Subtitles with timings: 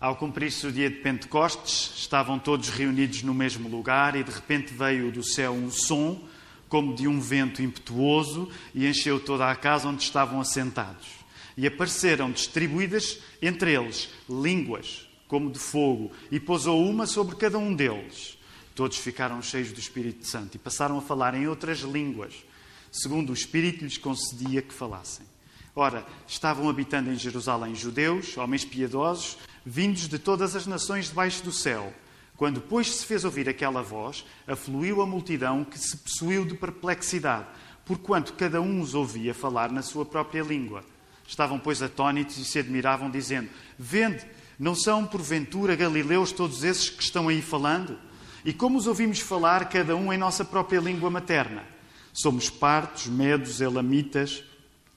[0.00, 4.72] Ao cumprir-se o dia de Pentecostes, estavam todos reunidos no mesmo lugar e de repente
[4.72, 6.18] veio do céu um som,
[6.70, 11.06] como de um vento impetuoso, e encheu toda a casa onde estavam assentados.
[11.54, 17.74] E apareceram distribuídas entre eles línguas, como de fogo, e pousou uma sobre cada um
[17.74, 18.38] deles.
[18.74, 22.32] Todos ficaram cheios do Espírito Santo e passaram a falar em outras línguas,
[22.90, 25.26] segundo o Espírito lhes concedia que falassem.
[25.76, 31.52] Ora, estavam habitando em Jerusalém judeus, homens piedosos, vindos de todas as nações debaixo do
[31.52, 31.92] céu.
[32.36, 37.46] Quando, pois, se fez ouvir aquela voz, afluiu a multidão que se possuiu de perplexidade,
[37.84, 40.82] porquanto cada um os ouvia falar na sua própria língua.
[41.26, 44.24] Estavam, pois, atónitos e se admiravam, dizendo: Vende,
[44.58, 47.98] não são porventura galileus todos esses que estão aí falando?
[48.44, 51.62] E como os ouvimos falar, cada um em nossa própria língua materna?
[52.12, 54.42] Somos partos, medos, elamitas,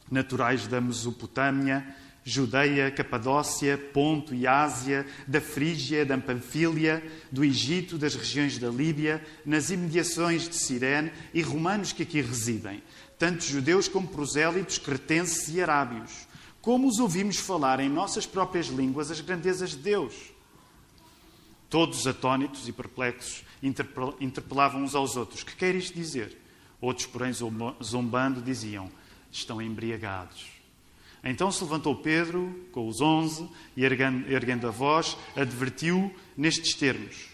[0.09, 1.85] naturais da Mesopotâmia
[2.25, 9.23] Judeia, Capadócia, Ponto e Ásia, da Frígia, da Panfília, do Egito, das regiões da Líbia,
[9.45, 12.81] nas imediações de Cirene e romanos que aqui residem,
[13.19, 16.27] tanto judeus como prosélitos, cretenses e arábios.
[16.61, 20.13] Como os ouvimos falar em nossas próprias línguas as grandezas de Deus?
[21.69, 23.43] Todos atónitos e perplexos
[24.21, 26.37] interpelavam uns aos outros: Que quer isto dizer?
[26.80, 28.89] Outros, porém, zombando, diziam:
[29.30, 30.52] Estão embriagados.
[31.23, 37.30] Então se levantou Pedro com os onze e, erguendo a voz, advertiu nestes termos: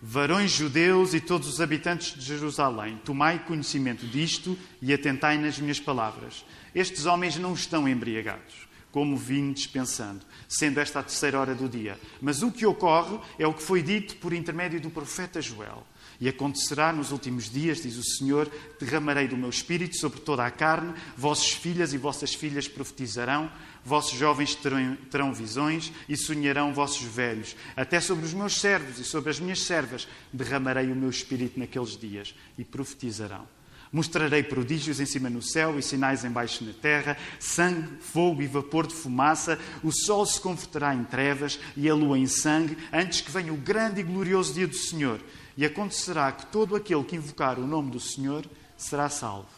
[0.00, 5.80] Varões judeus e todos os habitantes de Jerusalém, tomai conhecimento disto e atentai nas minhas
[5.80, 6.44] palavras.
[6.74, 11.98] Estes homens não estão embriagados, como vim dispensando, sendo esta a terceira hora do dia.
[12.20, 15.84] Mas o que ocorre é o que foi dito por intermédio do profeta Joel.
[16.20, 20.50] E acontecerá nos últimos dias, diz o Senhor, derramarei do meu espírito sobre toda a
[20.50, 23.50] carne, vossos filhas e vossas filhas profetizarão,
[23.82, 27.56] vossos jovens terão, terão visões e sonharão vossos velhos.
[27.74, 31.96] Até sobre os meus servos e sobre as minhas servas derramarei o meu espírito naqueles
[31.96, 33.48] dias e profetizarão.
[33.92, 38.86] Mostrarei prodígios em cima no céu e sinais embaixo na terra, sangue, fogo e vapor
[38.86, 39.58] de fumaça.
[39.82, 43.56] O sol se converterá em trevas e a lua em sangue, antes que venha o
[43.56, 45.20] grande e glorioso dia do Senhor.
[45.60, 48.46] E acontecerá que todo aquele que invocar o nome do Senhor
[48.78, 49.50] será salvo.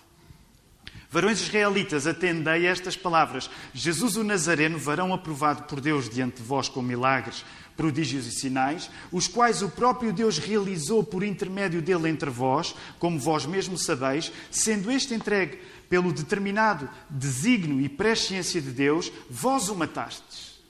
[1.09, 3.49] Varões israelitas, atendei a estas palavras.
[3.73, 7.45] Jesus o Nazareno, varão aprovado por Deus diante de vós com milagres,
[7.77, 13.17] prodígios e sinais, os quais o próprio Deus realizou por intermédio dele entre vós, como
[13.17, 19.77] vós mesmos sabeis, sendo este entregue pelo determinado desígnio e presciência de Deus, vós o
[19.77, 20.61] matastes,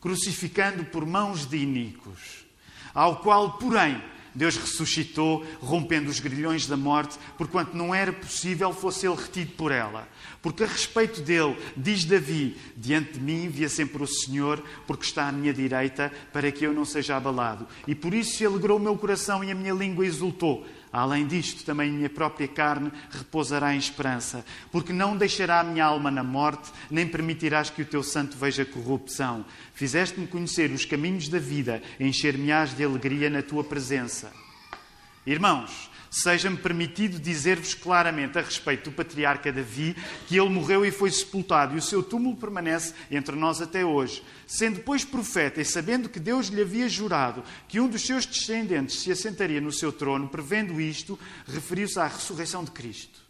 [0.00, 2.37] crucificando por mãos de iníquos
[2.98, 4.02] ao qual, porém,
[4.34, 9.70] Deus ressuscitou, rompendo os grilhões da morte, porquanto não era possível fosse ele retido por
[9.70, 10.08] ela.
[10.42, 15.28] Porque a respeito dele, diz Davi: Diante de mim via sempre o Senhor, porque está
[15.28, 17.68] à minha direita, para que eu não seja abalado.
[17.86, 20.66] E por isso se alegrou o meu coração e a minha língua exultou.
[20.92, 26.10] Além disto, também minha própria carne repousará em esperança, porque não deixará a minha alma
[26.10, 29.44] na morte, nem permitirás que o teu santo veja corrupção.
[29.74, 34.32] Fizeste-me conhecer os caminhos da vida, encher-me-ás de alegria na tua presença.
[35.26, 39.96] Irmãos, seja-me permitido dizer-vos claramente a respeito do patriarca Davi
[40.26, 44.22] que ele morreu e foi sepultado, e o seu túmulo permanece entre nós até hoje.
[44.46, 49.00] Sendo, pois, profeta e sabendo que Deus lhe havia jurado que um dos seus descendentes
[49.00, 53.28] se assentaria no seu trono, prevendo isto, referiu-se à ressurreição de Cristo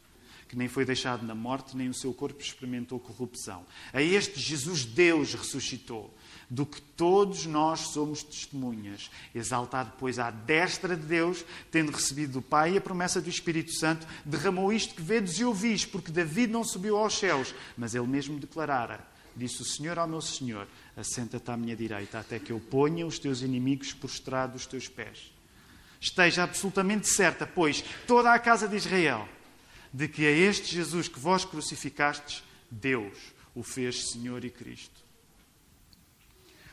[0.49, 3.67] que nem foi deixado na morte, nem o seu corpo experimentou corrupção.
[3.93, 6.13] A este Jesus Deus ressuscitou,
[6.51, 9.11] do que todos nós somos testemunhas.
[9.35, 14.07] Exaltado, pois, à destra de Deus, tendo recebido do Pai a promessa do Espírito Santo,
[14.25, 18.39] derramou isto que vedes e ouvis, porque David não subiu aos céus, mas ele mesmo
[18.39, 19.07] declarara:
[19.37, 20.67] Disse o Senhor ao meu Senhor:
[20.97, 25.33] Assenta-te à minha direita, até que eu ponha os teus inimigos prostrados aos teus pés.
[26.01, 29.29] Esteja absolutamente certa, pois, toda a casa de Israel,
[29.93, 33.19] de que a este Jesus que vós crucificastes, Deus
[33.55, 35.08] o fez Senhor e Cristo.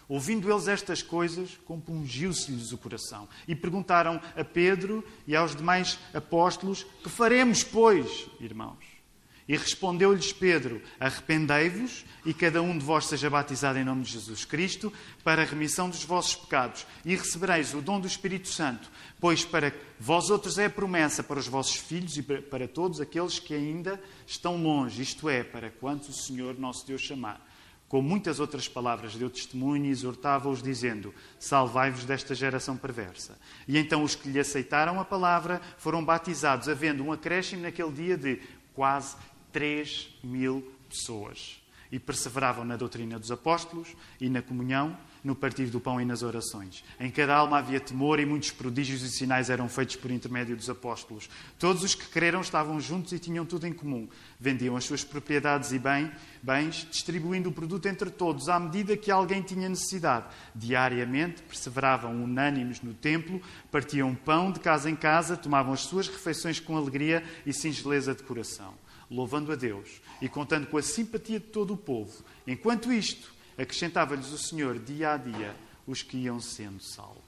[0.08, 3.28] Ouvindo eles estas coisas, compungiu-se-lhes o coração.
[3.48, 8.96] E perguntaram a Pedro e aos demais apóstolos: Que faremos, pois, irmãos?
[9.48, 14.44] E respondeu-lhes Pedro: Arrependei-vos e cada um de vós seja batizado em nome de Jesus
[14.44, 14.92] Cristo
[15.24, 16.86] para a remissão dos vossos pecados.
[17.04, 21.40] E recebereis o dom do Espírito Santo, pois para vós outros é a promessa para
[21.40, 26.10] os vossos filhos e para todos aqueles que ainda estão longe, isto é, para quantos
[26.10, 27.45] o Senhor nosso Deus chamar
[27.88, 33.38] com muitas outras palavras, deu testemunho e exortava-os, dizendo: Salvai-vos desta geração perversa.
[33.68, 38.18] E então os que lhe aceitaram a palavra foram batizados, havendo um acréscimo naquele dia
[38.18, 38.42] de
[38.74, 39.16] quase
[39.52, 41.62] 3 mil pessoas.
[41.92, 46.22] E perseveravam na doutrina dos apóstolos e na comunhão, no partir do pão e nas
[46.22, 46.84] orações.
[47.00, 50.70] Em cada alma havia temor e muitos prodígios e sinais eram feitos por intermédio dos
[50.70, 51.28] apóstolos.
[51.58, 54.08] Todos os que creram estavam juntos e tinham tudo em comum.
[54.40, 56.12] Vendiam as suas propriedades e bem,
[56.44, 60.28] bens, distribuindo o produto entre todos à medida que alguém tinha necessidade.
[60.54, 63.42] Diariamente perseveravam unânimes no templo,
[63.72, 68.22] partiam pão de casa em casa, tomavam as suas refeições com alegria e singeleza de
[68.22, 68.76] coração,
[69.10, 72.24] louvando a Deus e contando com a simpatia de todo o povo.
[72.46, 75.56] Enquanto isto, acrescentava-lhes o Senhor dia a dia
[75.88, 77.24] os que iam sendo salvos.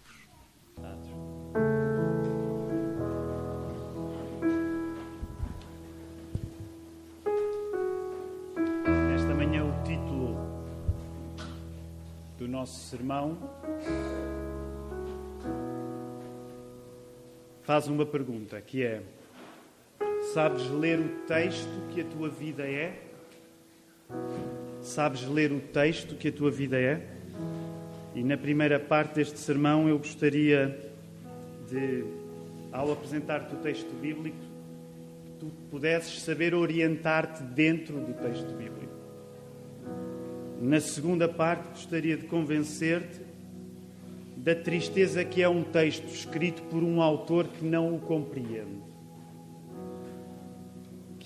[9.15, 10.37] Esta manhã, o título
[12.37, 13.37] do nosso sermão
[17.63, 19.01] faz uma pergunta que é:
[20.33, 23.06] Sabes ler o texto que a tua vida é?
[24.87, 27.05] Sabes ler o texto que a tua vida é?
[28.15, 30.79] E na primeira parte deste sermão eu gostaria
[31.69, 32.05] de,
[32.71, 34.37] ao apresentar-te o texto bíblico,
[35.25, 38.93] que tu pudesses saber orientar-te dentro do texto bíblico.
[40.61, 43.19] Na segunda parte gostaria de convencer-te
[44.37, 48.86] da tristeza que é um texto escrito por um autor que não o compreende.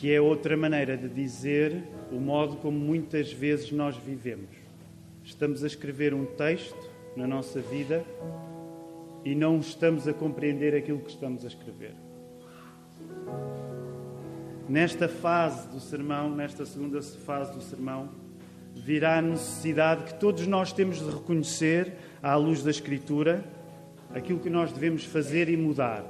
[0.02, 4.50] Que é outra maneira de dizer o modo como muitas vezes nós vivemos.
[5.24, 8.04] Estamos a escrever um texto na nossa vida
[9.24, 11.94] e não estamos a compreender aquilo que estamos a escrever.
[14.68, 18.10] Nesta fase do sermão, nesta segunda fase do sermão,
[18.74, 21.94] virá a necessidade que todos nós temos de reconhecer,
[22.24, 23.46] à luz da Escritura,
[24.10, 26.04] aquilo que nós devemos fazer e mudar.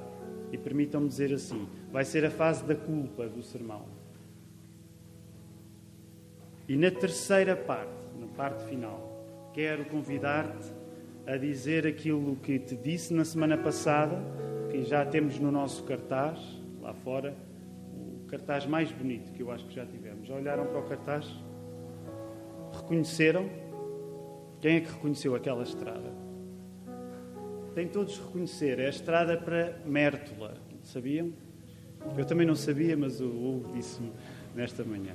[0.50, 3.86] E permitam-me dizer assim: vai ser a fase da culpa do sermão.
[6.68, 10.72] E na terceira parte, na parte final, quero convidar-te
[11.28, 14.18] a dizer aquilo que te disse na semana passada,
[14.70, 16.40] que já temos no nosso cartaz,
[16.80, 17.36] lá fora,
[17.94, 20.28] o cartaz mais bonito que eu acho que já tivemos.
[20.28, 21.28] Já olharam para o cartaz?
[22.74, 23.50] Reconheceram?
[24.62, 26.12] Quem é que reconheceu aquela estrada?
[27.76, 31.34] Tem todos reconhecer, é a estrada para Mértola, sabiam?
[32.18, 34.12] Eu também não sabia, mas o Hugo disse-me
[34.56, 35.14] nesta manhã.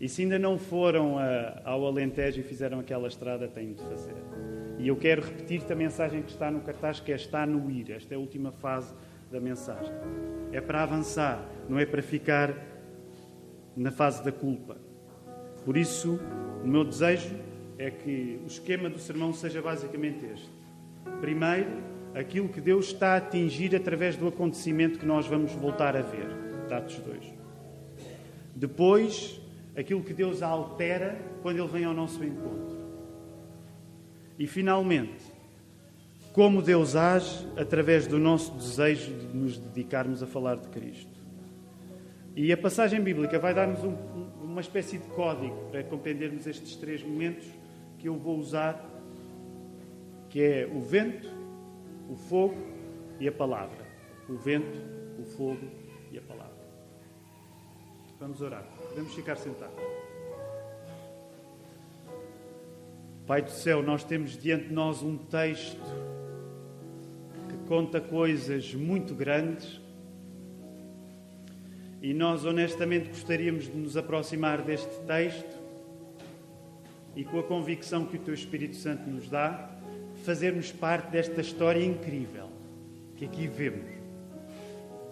[0.00, 4.14] E se ainda não foram a, ao Alentejo e fizeram aquela estrada, têm de fazer.
[4.78, 7.92] E eu quero repetir-te a mensagem que está no cartaz, que é está no ir.
[7.92, 8.92] Esta é a última fase
[9.30, 9.92] da mensagem.
[10.50, 12.52] É para avançar, não é para ficar
[13.76, 14.76] na fase da culpa.
[15.64, 16.18] Por isso,
[16.64, 17.36] o meu desejo
[17.78, 20.50] é que o esquema do sermão seja basicamente este.
[21.20, 21.70] Primeiro,
[22.14, 26.26] aquilo que Deus está a atingir através do acontecimento que nós vamos voltar a ver.
[26.70, 27.34] Atos 2.
[28.54, 29.40] Depois,
[29.76, 32.80] aquilo que Deus altera quando Ele vem ao nosso encontro.
[34.38, 35.22] E, finalmente,
[36.32, 41.12] como Deus age através do nosso desejo de nos dedicarmos a falar de Cristo.
[42.34, 43.94] E a passagem bíblica vai dar-nos um,
[44.42, 47.46] uma espécie de código para compreendermos estes três momentos
[47.98, 48.82] que eu vou usar,
[50.30, 51.28] que é o vento,
[52.12, 52.54] o fogo
[53.18, 53.86] e a palavra.
[54.28, 54.78] O vento,
[55.18, 55.66] o fogo
[56.10, 56.52] e a palavra.
[58.20, 58.64] Vamos orar.
[58.90, 59.74] Podemos ficar sentados.
[63.26, 65.80] Pai do céu, nós temos diante de nós um texto
[67.48, 69.80] que conta coisas muito grandes
[72.02, 75.62] e nós honestamente gostaríamos de nos aproximar deste texto
[77.16, 79.71] e com a convicção que o Teu Espírito Santo nos dá,
[80.22, 82.48] fazermos parte desta história incrível
[83.16, 83.90] que aqui vemos.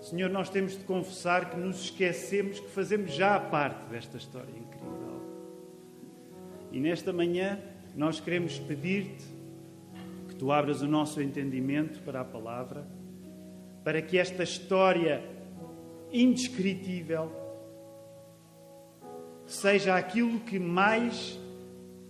[0.01, 5.21] Senhor, nós temos de confessar que nos esquecemos que fazemos já parte desta história incrível.
[6.73, 7.59] E nesta manhã
[7.95, 9.25] nós queremos pedir-te
[10.29, 12.87] que tu abras o nosso entendimento para a palavra,
[13.85, 15.23] para que esta história
[16.13, 17.31] indescritível
[19.47, 21.39] seja aquilo que mais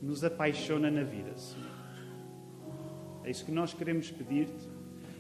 [0.00, 1.69] nos apaixona na vida, Senhor.
[3.30, 4.68] É isso que nós queremos pedir-te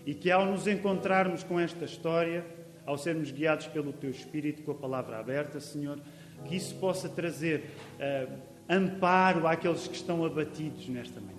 [0.04, 2.44] e que ao nos encontrarmos com esta história,
[2.84, 5.96] ao sermos guiados pelo Teu Espírito com a palavra aberta, Senhor,
[6.44, 8.36] que isso possa trazer uh,
[8.68, 11.38] amparo àqueles que estão abatidos nesta manhã.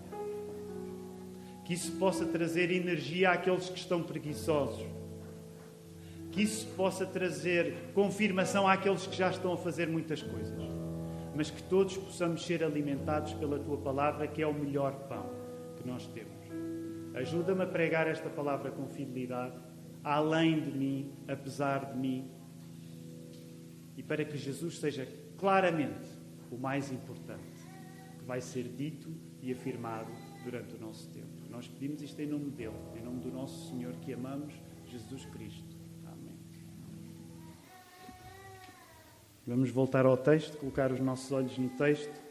[1.65, 4.87] Que isso possa trazer energia àqueles que estão preguiçosos.
[6.31, 10.57] Que isso possa trazer confirmação àqueles que já estão a fazer muitas coisas.
[11.35, 15.29] Mas que todos possamos ser alimentados pela Tua palavra, que é o melhor pão
[15.75, 16.40] que nós temos.
[17.13, 19.57] Ajuda-me a pregar esta palavra com fidelidade
[20.03, 22.31] além de mim, apesar de mim,
[23.95, 26.07] e para que Jesus seja claramente
[26.49, 27.43] o mais importante
[28.17, 29.09] que vai ser dito
[29.41, 30.11] e afirmado
[30.43, 31.27] durante o nosso tempo.
[31.49, 34.53] Nós pedimos isto em nome dele, em nome do nosso Senhor que amamos,
[34.85, 35.75] Jesus Cristo.
[36.05, 36.37] Amém.
[39.45, 42.30] Vamos voltar ao texto, colocar os nossos olhos no texto.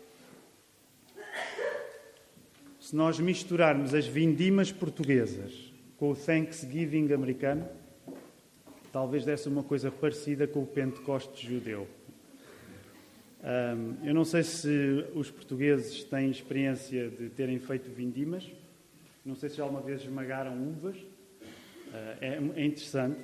[2.90, 7.64] Se nós misturarmos as vindimas portuguesas com o Thanksgiving americano,
[8.92, 11.86] talvez desse uma coisa parecida com o Pentecostes judeu.
[13.44, 18.50] Um, eu não sei se os portugueses têm experiência de terem feito vindimas,
[19.24, 21.06] não sei se já alguma vez esmagaram uvas, uh,
[22.20, 23.20] é, é, interessante.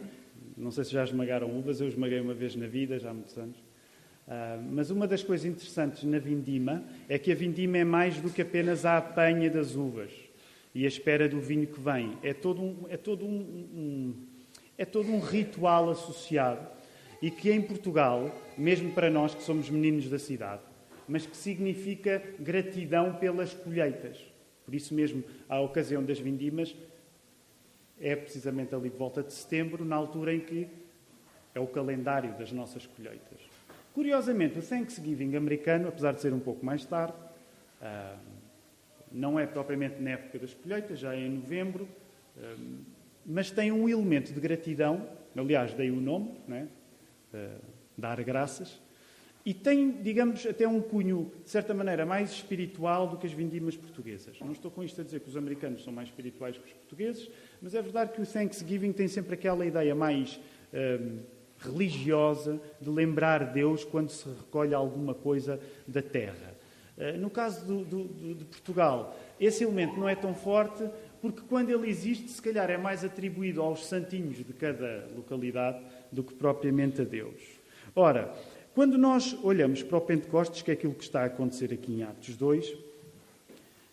[0.56, 3.36] Não sei se já esmagaram uvas, eu esmaguei uma vez na vida, já há muitos
[3.36, 3.65] anos.
[4.26, 8.28] Uh, mas uma das coisas interessantes na vindima é que a vindima é mais do
[8.28, 10.10] que apenas a apanha das uvas
[10.74, 12.18] e a espera do vinho que vem.
[12.22, 14.14] É todo um, é todo um, um
[14.76, 16.66] é todo um ritual associado
[17.22, 20.62] e que em Portugal, mesmo para nós que somos meninos da cidade,
[21.08, 24.18] mas que significa gratidão pelas colheitas.
[24.64, 26.74] Por isso mesmo, a ocasião das vindimas
[28.00, 30.68] é precisamente ali de volta de setembro, na altura em que
[31.54, 33.35] é o calendário das nossas colheitas.
[33.96, 37.14] Curiosamente, o Thanksgiving americano, apesar de ser um pouco mais tarde,
[37.80, 38.18] ah,
[39.10, 41.88] não é propriamente na época das colheitas, já é em novembro,
[42.36, 42.56] ah,
[43.24, 46.68] mas tem um elemento de gratidão, aliás, dei o nome, né?
[47.96, 48.78] dar graças,
[49.46, 53.78] e tem, digamos, até um cunho, de certa maneira, mais espiritual do que as vindimas
[53.78, 54.38] portuguesas.
[54.40, 57.30] Não estou com isto a dizer que os americanos são mais espirituais que os portugueses,
[57.62, 60.38] mas é verdade que o Thanksgiving tem sempre aquela ideia mais
[60.74, 61.18] hum,
[61.58, 66.54] religiosa de lembrar Deus quando se recolhe alguma coisa da terra.
[66.96, 70.88] Uh, no caso do, do, de Portugal, esse elemento não é tão forte,
[71.20, 75.78] porque quando ele existe, se calhar é mais atribuído aos santinhos de cada localidade
[76.10, 77.42] do que propriamente a Deus.
[77.94, 78.34] Ora,
[78.74, 82.02] quando nós olhamos para o Pentecostes, que é aquilo que está a acontecer aqui em
[82.02, 82.76] Atos 2,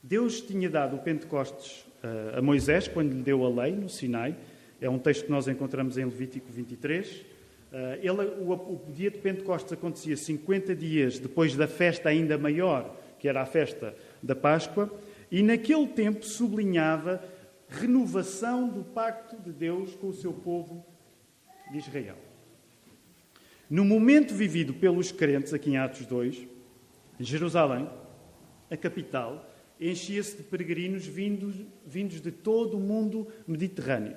[0.01, 4.35] Deus tinha dado o Pentecostes uh, a Moisés quando lhe deu a lei no Sinai.
[4.81, 7.32] É um texto que nós encontramos em Levítico 23.
[7.73, 12.95] Eh, ele, o, o, dia de Pentecostes acontecia 50 dias depois da festa ainda maior,
[13.17, 14.93] que era a festa da Páscoa,
[15.31, 17.23] e naquele tempo sublinhava
[17.67, 20.85] renovação do pacto de Deus com o seu povo
[21.71, 22.17] de Israel.
[23.67, 26.47] No momento vivido pelos crentes, aqui em Atos 2,
[27.19, 27.89] Jerusalém,
[28.69, 29.49] a capital,
[29.81, 34.15] enchia-se de peregrinos vindos, vindos de todo o mundo mediterrâneo.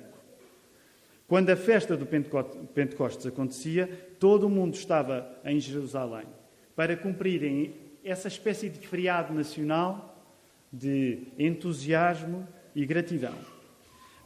[1.27, 6.25] Quando a festa do Pentecostes acontecia, todo o mundo estava em Jerusalém
[6.73, 10.15] para cumprirem essa espécie de feriado nacional
[10.71, 13.33] de entusiasmo e gratidão.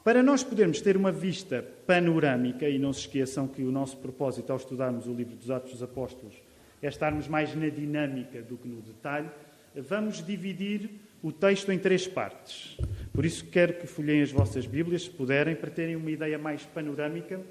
[0.03, 4.51] Para nós podermos ter uma vista panorâmica, e não se esqueçam que o nosso propósito
[4.51, 6.35] ao estudarmos o livro dos Atos dos Apóstolos
[6.81, 9.29] é estarmos mais na dinâmica do que no detalhe,
[9.75, 10.89] vamos dividir
[11.21, 12.77] o texto em três partes.
[13.13, 16.63] Por isso quero que folhem as vossas Bíblias, se puderem, para terem uma ideia mais
[16.63, 17.41] panorâmica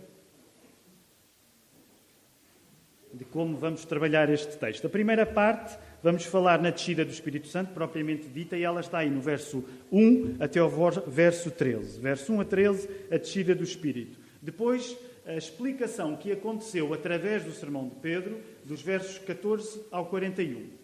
[3.12, 4.86] de como vamos trabalhar este texto.
[4.86, 8.98] A primeira parte vamos falar na descida do Espírito Santo, propriamente dita, e ela está
[8.98, 10.70] aí no verso 1 até ao
[11.06, 12.00] verso 13.
[12.00, 14.18] Verso 1 a 13, a descida do Espírito.
[14.40, 20.79] Depois, a explicação que aconteceu através do sermão de Pedro, dos versos 14 ao 41.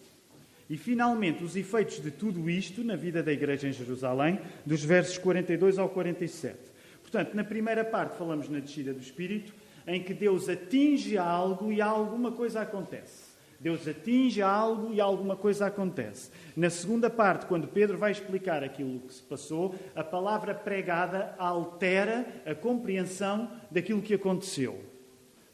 [0.69, 5.17] E, finalmente, os efeitos de tudo isto na vida da Igreja em Jerusalém, dos versos
[5.17, 6.57] 42 ao 47.
[7.01, 9.53] Portanto, na primeira parte falamos na descida do Espírito,
[9.87, 13.37] em que Deus atinge algo e alguma coisa acontece.
[13.59, 16.29] Deus atinge algo e alguma coisa acontece.
[16.55, 22.25] Na segunda parte, quando Pedro vai explicar aquilo que se passou, a palavra pregada altera
[22.45, 24.79] a compreensão daquilo que aconteceu.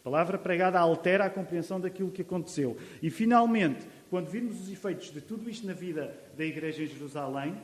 [0.02, 2.76] A palavra pregada altera a compreensão daquilo que aconteceu.
[3.02, 7.56] E finalmente, quando virmos os efeitos de tudo isto na vida da Igreja em Jerusalém,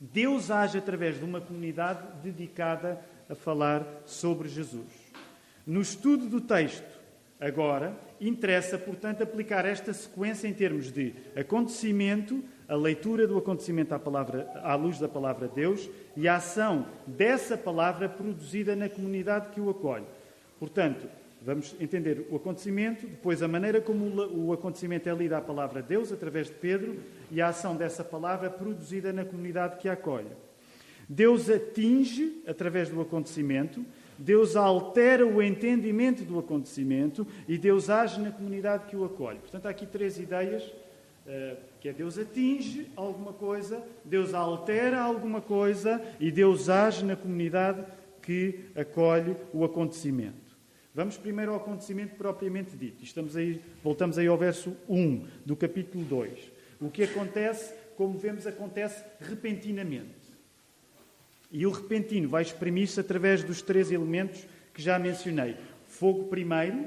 [0.00, 2.98] Deus age através de uma comunidade dedicada
[3.28, 4.90] a falar sobre Jesus.
[5.66, 6.88] No estudo do texto,
[7.38, 13.98] agora, interessa, portanto, aplicar esta sequência em termos de acontecimento, a leitura do acontecimento à,
[13.98, 19.50] palavra, à luz da palavra de Deus e a ação dessa palavra produzida na comunidade
[19.50, 20.06] que o acolhe.
[20.58, 21.06] Portanto,
[21.42, 24.04] vamos entender o acontecimento, depois a maneira como
[24.34, 26.96] o acontecimento é lido à palavra de Deus, através de Pedro,
[27.30, 30.30] e a ação dessa palavra produzida na comunidade que a acolhe.
[31.08, 33.84] Deus atinge, através do acontecimento,
[34.18, 39.38] Deus altera o entendimento do acontecimento e Deus age na comunidade que o acolhe.
[39.38, 40.70] Portanto, há aqui três ideias,
[41.26, 47.14] eh, que é Deus atinge alguma coisa, Deus altera alguma coisa e Deus age na
[47.14, 47.84] comunidade
[48.20, 50.47] que acolhe o acontecimento.
[50.94, 53.04] Vamos primeiro ao acontecimento propriamente dito.
[53.04, 56.52] Estamos aí, voltamos aí ao verso 1 do capítulo 2.
[56.80, 60.14] O que acontece como vemos, acontece repentinamente.
[61.50, 65.56] E o repentino vai exprimir-se através dos três elementos que já mencionei:
[65.88, 66.86] fogo primeiro,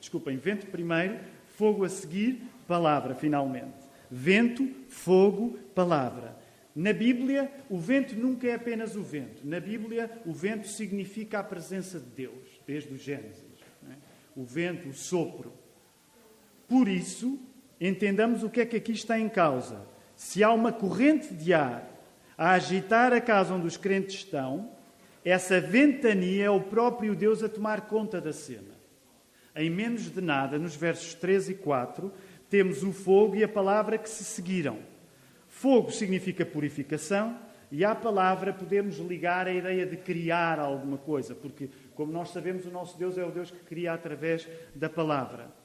[0.00, 1.16] desculpem, vento primeiro,
[1.56, 3.82] fogo a seguir, palavra finalmente.
[4.10, 6.36] Vento, fogo, palavra.
[6.74, 9.46] Na Bíblia, o vento nunca é apenas o vento.
[9.46, 13.42] Na Bíblia, o vento significa a presença de Deus, desde o Gênesis.
[13.90, 13.94] É?
[14.36, 15.52] O vento, o sopro.
[16.68, 17.38] Por isso,
[17.80, 19.86] entendamos o que é que aqui está em causa.
[20.16, 21.88] Se há uma corrente de ar
[22.36, 24.70] a agitar a casa onde os crentes estão,
[25.24, 28.72] essa ventania é o próprio Deus a tomar conta da cena.
[29.54, 32.12] Em menos de nada, nos versos 3 e 4,
[32.48, 34.78] temos o fogo e a palavra que se seguiram.
[35.48, 37.38] Fogo significa purificação
[37.70, 42.66] e à palavra podemos ligar a ideia de criar alguma coisa, porque, como nós sabemos,
[42.66, 45.62] o nosso Deus é o Deus que cria através da palavra.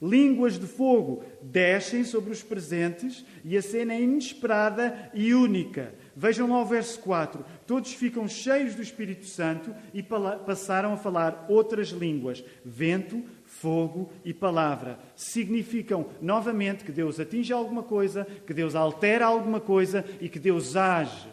[0.00, 5.94] Línguas de fogo descem sobre os presentes e a cena é inesperada e única.
[6.14, 7.42] Vejam lá o verso 4.
[7.66, 14.34] Todos ficam cheios do Espírito Santo e passaram a falar outras línguas: vento, fogo e
[14.34, 14.98] palavra.
[15.14, 20.76] Significam novamente que Deus atinge alguma coisa, que Deus altera alguma coisa e que Deus
[20.76, 21.26] age.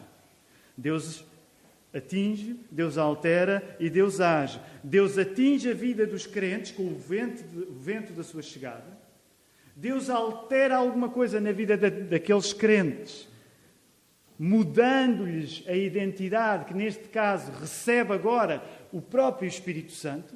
[0.76, 1.22] Deus
[1.94, 4.60] atinge, Deus altera e Deus age.
[4.82, 8.98] Deus atinge a vida dos crentes com o vento, o vento da sua chegada.
[9.76, 13.28] Deus altera alguma coisa na vida da, daqueles crentes,
[14.38, 20.34] mudando-lhes a identidade, que neste caso recebe agora o próprio Espírito Santo.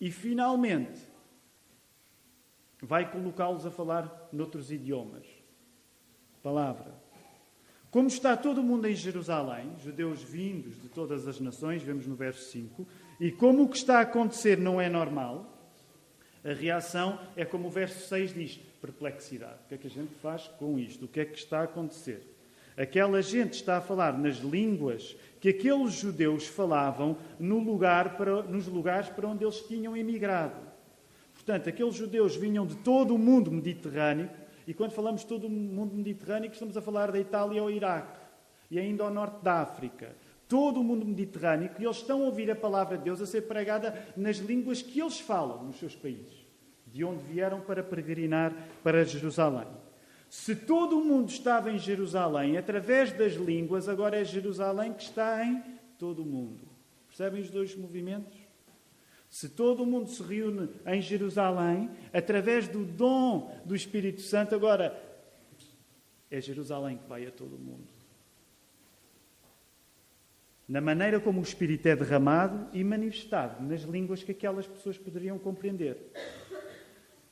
[0.00, 1.00] E finalmente
[2.80, 5.26] vai colocá-los a falar noutros idiomas.
[6.42, 6.93] Palavra.
[7.94, 12.16] Como está todo o mundo em Jerusalém, judeus vindos de todas as nações, vemos no
[12.16, 12.84] verso 5,
[13.20, 15.46] e como o que está a acontecer não é normal,
[16.44, 19.60] a reação é como o verso 6 diz: perplexidade.
[19.64, 21.04] O que é que a gente faz com isto?
[21.04, 22.36] O que é que está a acontecer?
[22.76, 28.66] Aquela gente está a falar nas línguas que aqueles judeus falavam no lugar para, nos
[28.66, 30.60] lugares para onde eles tinham emigrado.
[31.32, 34.28] Portanto, aqueles judeus vinham de todo o mundo mediterrâneo
[34.66, 38.18] e quando falamos de todo o mundo mediterrâneo, estamos a falar da Itália ao Iraque
[38.70, 40.16] e ainda ao norte da África.
[40.48, 43.42] Todo o mundo mediterrâneo, que eles estão a ouvir a palavra de Deus a ser
[43.42, 46.46] pregada nas línguas que eles falam nos seus países,
[46.86, 49.68] de onde vieram para peregrinar para Jerusalém.
[50.28, 55.44] Se todo o mundo estava em Jerusalém através das línguas, agora é Jerusalém que está
[55.44, 55.62] em
[55.98, 56.68] todo o mundo.
[57.06, 58.43] Percebem os dois movimentos?
[59.34, 64.96] Se todo o mundo se reúne em Jerusalém, através do dom do Espírito Santo, agora
[66.30, 67.88] é Jerusalém que vai a todo o mundo.
[70.68, 75.36] Na maneira como o Espírito é derramado e manifestado nas línguas que aquelas pessoas poderiam
[75.36, 76.12] compreender.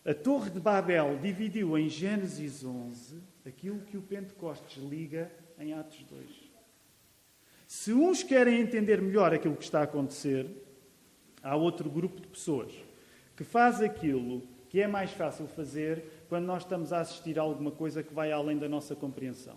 [0.05, 6.03] A Torre de Babel dividiu em Gênesis 11 aquilo que o Pentecostes liga em Atos
[6.11, 6.51] 2.
[7.69, 10.51] Se uns querem entender melhor aquilo que está a acontecer,
[11.43, 12.73] há outro grupo de pessoas
[13.37, 17.71] que faz aquilo que é mais fácil fazer quando nós estamos a assistir a alguma
[17.71, 19.57] coisa que vai além da nossa compreensão.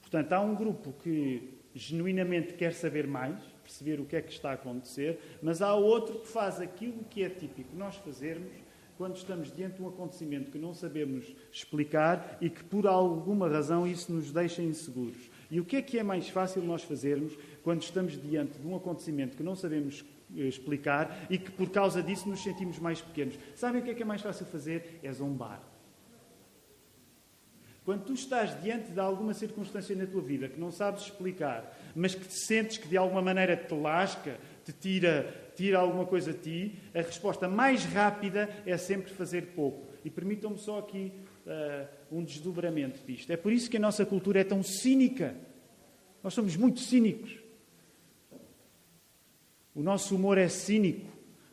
[0.00, 4.50] Portanto, há um grupo que genuinamente quer saber mais, perceber o que é que está
[4.50, 8.50] a acontecer, mas há outro que faz aquilo que é típico nós fazermos
[8.96, 13.86] quando estamos diante de um acontecimento que não sabemos explicar e que por alguma razão
[13.86, 15.30] isso nos deixa inseguros.
[15.50, 18.74] E o que é que é mais fácil nós fazermos quando estamos diante de um
[18.74, 20.04] acontecimento que não sabemos
[20.36, 23.38] explicar e que por causa disso nos sentimos mais pequenos.
[23.54, 25.00] Sabem o que é que é mais fácil fazer?
[25.02, 25.62] É zombar.
[27.88, 32.14] Quando tu estás diante de alguma circunstância na tua vida que não sabes explicar, mas
[32.14, 36.38] que te sentes que de alguma maneira te lasca, te tira, tira alguma coisa de
[36.38, 39.88] ti, a resposta mais rápida é sempre fazer pouco.
[40.04, 41.14] E permitam-me só aqui
[41.46, 43.32] uh, um desdobramento disto.
[43.32, 45.34] É por isso que a nossa cultura é tão cínica.
[46.22, 47.38] Nós somos muito cínicos.
[49.78, 51.06] O nosso humor é cínico.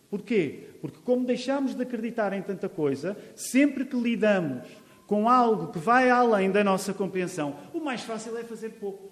[0.09, 0.69] Porquê?
[0.81, 4.67] Porque, como deixamos de acreditar em tanta coisa, sempre que lidamos
[5.05, 9.11] com algo que vai além da nossa compreensão, o mais fácil é fazer pouco.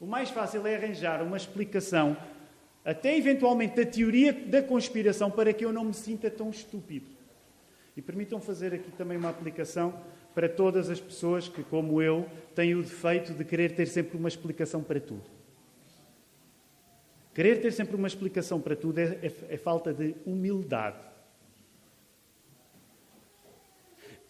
[0.00, 2.16] O mais fácil é arranjar uma explicação,
[2.84, 7.06] até eventualmente da teoria da conspiração, para que eu não me sinta tão estúpido.
[7.96, 9.94] E permitam fazer aqui também uma aplicação
[10.34, 14.28] para todas as pessoas que, como eu, têm o defeito de querer ter sempre uma
[14.28, 15.39] explicação para tudo.
[17.34, 21.10] Querer ter sempre uma explicação para tudo é, é, é falta de humildade.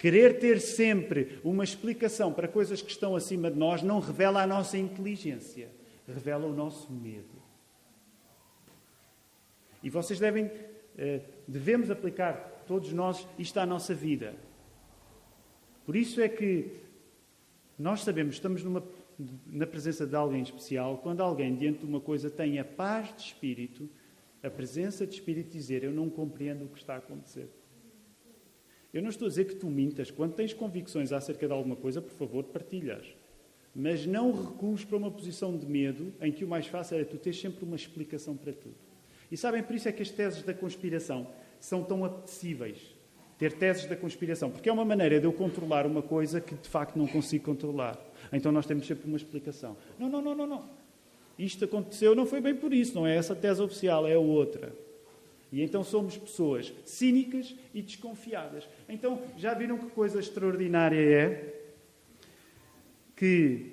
[0.01, 4.47] Querer ter sempre uma explicação para coisas que estão acima de nós não revela a
[4.47, 5.69] nossa inteligência,
[6.07, 7.41] revela o nosso medo.
[9.83, 10.51] E vocês devem,
[10.97, 14.35] eh, devemos aplicar, todos nós, isto à nossa vida.
[15.85, 16.81] Por isso é que
[17.79, 18.83] nós sabemos, estamos numa,
[19.47, 23.23] na presença de alguém especial, quando alguém diante de uma coisa tem a paz de
[23.23, 23.89] espírito,
[24.43, 27.49] a presença de espírito dizer: Eu não compreendo o que está a acontecer.
[28.93, 30.11] Eu não estou a dizer que tu mintas.
[30.11, 33.07] Quando tens convicções acerca de alguma coisa, por favor, partilhas.
[33.75, 37.17] Mas não recues para uma posição de medo em que o mais fácil é tu
[37.17, 38.75] teres sempre uma explicação para tudo.
[39.31, 41.29] E sabem, por isso é que as teses da conspiração
[41.61, 42.97] são tão apetecíveis.
[43.39, 44.51] Ter teses da conspiração.
[44.51, 47.97] Porque é uma maneira de eu controlar uma coisa que de facto não consigo controlar.
[48.33, 49.77] Então nós temos sempre uma explicação.
[49.99, 50.65] Não, não, não, não, não.
[51.39, 54.73] Isto aconteceu, não foi bem por isso, não é essa tese oficial, é outra.
[55.53, 58.69] E então somos pessoas cínicas e desconfiadas.
[58.89, 61.61] Então, já viram que coisa extraordinária é
[63.17, 63.73] que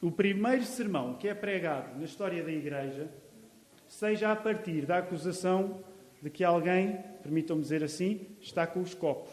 [0.00, 3.10] o primeiro sermão que é pregado na história da Igreja
[3.86, 5.82] seja a partir da acusação
[6.22, 9.32] de que alguém, permitam-me dizer assim, está com os copos.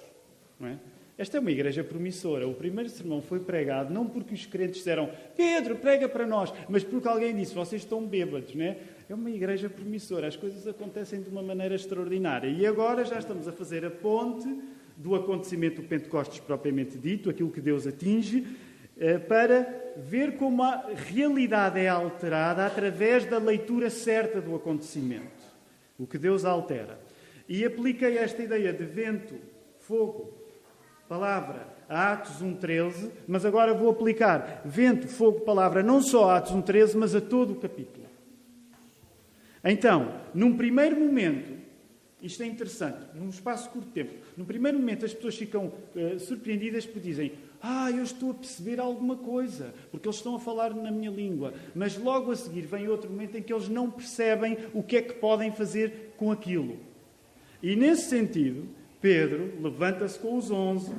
[0.60, 0.80] Não é?
[1.18, 2.48] Esta é uma igreja promissora.
[2.48, 6.84] O primeiro sermão foi pregado não porque os crentes disseram Pedro, prega para nós, mas
[6.84, 8.78] porque alguém disse vocês estão bêbados, não é?
[9.10, 10.28] É uma igreja promissora.
[10.28, 12.50] As coisas acontecem de uma maneira extraordinária.
[12.50, 14.48] E agora já estamos a fazer a ponte
[14.96, 18.46] do acontecimento do Pentecostes propriamente dito, aquilo que Deus atinge,
[19.00, 25.48] eh, para ver como a realidade é alterada através da leitura certa do acontecimento.
[25.98, 27.00] O que Deus altera.
[27.50, 29.36] E apliquei esta ideia de vento,
[29.80, 30.37] fogo,
[31.08, 36.54] palavra a Atos 1.13, mas agora vou aplicar vento, fogo, palavra não só a Atos
[36.54, 38.06] 1.13, mas a todo o capítulo.
[39.64, 41.58] Então, num primeiro momento,
[42.22, 46.20] isto é interessante, num espaço curto de tempo, num primeiro momento as pessoas ficam uh,
[46.20, 50.74] surpreendidas porque dizem ah, eu estou a perceber alguma coisa, porque eles estão a falar
[50.76, 51.54] na minha língua.
[51.74, 55.02] Mas logo a seguir vem outro momento em que eles não percebem o que é
[55.02, 56.78] que podem fazer com aquilo.
[57.62, 58.68] E nesse sentido,
[59.08, 60.94] Pedro levanta-se com os onze,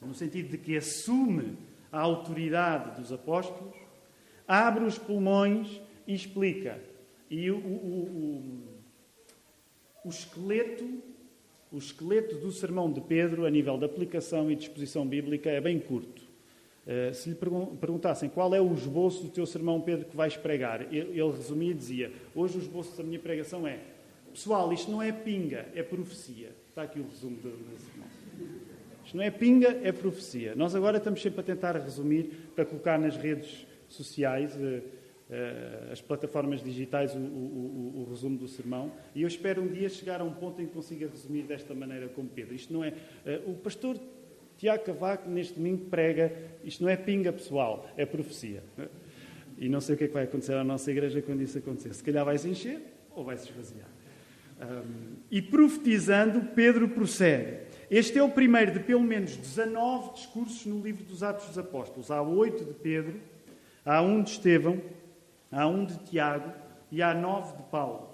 [0.00, 1.58] no sentido de que assume
[1.90, 3.74] a autoridade dos apóstolos,
[4.46, 6.80] abre os pulmões e explica
[7.28, 8.68] e o, o,
[10.04, 11.02] o, o esqueleto
[11.72, 15.80] o esqueleto do sermão de Pedro, a nível de aplicação e disposição bíblica, é bem
[15.80, 16.22] curto.
[16.86, 20.94] Uh, se lhe perguntassem qual é o esboço do teu sermão, Pedro, que vais pregar,
[20.94, 23.80] ele resumia e dizia: Hoje o esboço da minha pregação é:
[24.32, 26.62] Pessoal, isto não é pinga, é profecia.
[26.74, 27.56] Está aqui o resumo do.
[29.04, 30.56] Isto não é pinga, é profecia.
[30.56, 34.56] Nós agora estamos sempre a tentar resumir para colocar nas redes sociais.
[34.56, 34.82] Uh,
[35.30, 39.68] uh, as plataformas digitais o, o, o, o, resumo do sermão e eu espero um
[39.68, 42.56] dia chegar a um ponto em que consiga resumir desta maneira como Pedro.
[42.56, 42.88] Isto não é.
[43.24, 43.96] Uh, o pastor
[44.58, 46.36] Tiago Cavaco, neste domingo, prega.
[46.64, 48.64] Isto não é pinga pessoal, é profecia.
[49.56, 51.94] E não sei o que é que vai acontecer à nossa igreja quando isso acontecer.
[51.94, 52.80] Se calhar vai se encher
[53.14, 53.93] ou vai se esvaziar.
[54.64, 57.64] Um, e profetizando, Pedro prossegue.
[57.90, 62.10] Este é o primeiro de pelo menos 19 discursos no livro dos Atos dos Apóstolos.
[62.10, 63.20] Há oito de Pedro,
[63.84, 64.80] há um de Estevão,
[65.52, 66.52] há um de Tiago
[66.90, 68.08] e há nove de Paulo.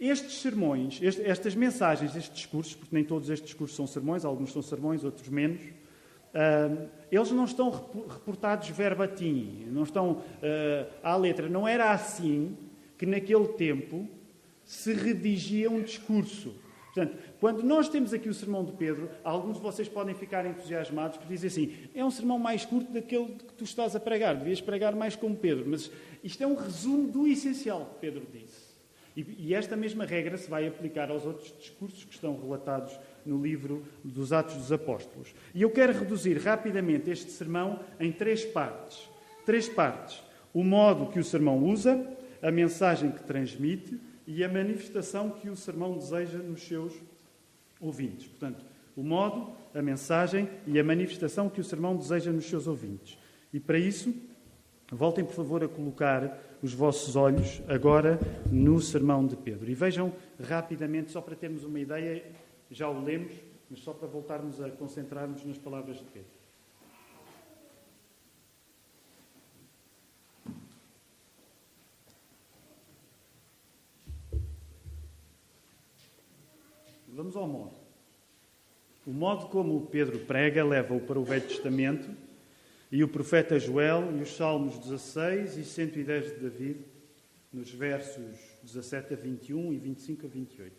[0.00, 4.62] Estes sermões, estas mensagens, estes discursos, porque nem todos estes discursos são sermões, alguns são
[4.62, 11.48] sermões, outros menos, uh, eles não estão reportados verbatim, não estão uh, à letra.
[11.48, 12.56] Não era assim
[12.98, 14.08] que naquele tempo
[14.64, 16.54] se redigia um discurso.
[16.94, 21.16] Portanto, quando nós temos aqui o sermão de Pedro, alguns de vocês podem ficar entusiasmados
[21.16, 24.60] por dizer assim: é um sermão mais curto daquele que tu estás a pregar, devias
[24.60, 25.64] pregar mais como Pedro.
[25.66, 25.90] Mas
[26.22, 28.72] isto é um resumo do essencial que Pedro disse.
[29.16, 33.42] E, e esta mesma regra se vai aplicar aos outros discursos que estão relatados no
[33.42, 35.34] livro dos Atos dos Apóstolos.
[35.54, 39.08] E eu quero reduzir rapidamente este sermão em três partes.
[39.46, 40.22] Três partes:
[40.52, 42.06] o modo que o sermão usa,
[42.42, 46.94] a mensagem que transmite e a manifestação que o sermão deseja nos seus
[47.80, 48.26] ouvintes.
[48.26, 48.64] Portanto,
[48.96, 53.18] o modo, a mensagem e a manifestação que o sermão deseja nos seus ouvintes.
[53.52, 54.14] E para isso,
[54.90, 58.18] voltem por favor a colocar os vossos olhos agora
[58.50, 59.70] no sermão de Pedro.
[59.70, 62.24] E vejam rapidamente, só para termos uma ideia,
[62.70, 63.32] já o lemos,
[63.68, 66.41] mas só para voltarmos a concentrarmos nas palavras de Pedro.
[77.14, 77.74] Vamos ao modo.
[79.06, 82.10] O modo como Pedro prega leva-o para o Velho Testamento
[82.90, 86.80] e o profeta Joel e os Salmos 16 e 110 de David,
[87.52, 90.76] nos versos 17 a 21 e 25 a 28.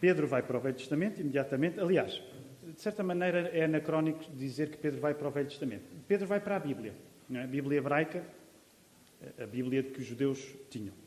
[0.00, 1.78] Pedro vai para o Velho Testamento imediatamente.
[1.78, 2.22] Aliás,
[2.62, 5.84] de certa maneira é anacrónico dizer que Pedro vai para o Velho Testamento.
[6.08, 6.94] Pedro vai para a Bíblia,
[7.30, 7.42] é?
[7.42, 8.24] a Bíblia hebraica,
[9.38, 11.05] a Bíblia que os judeus tinham.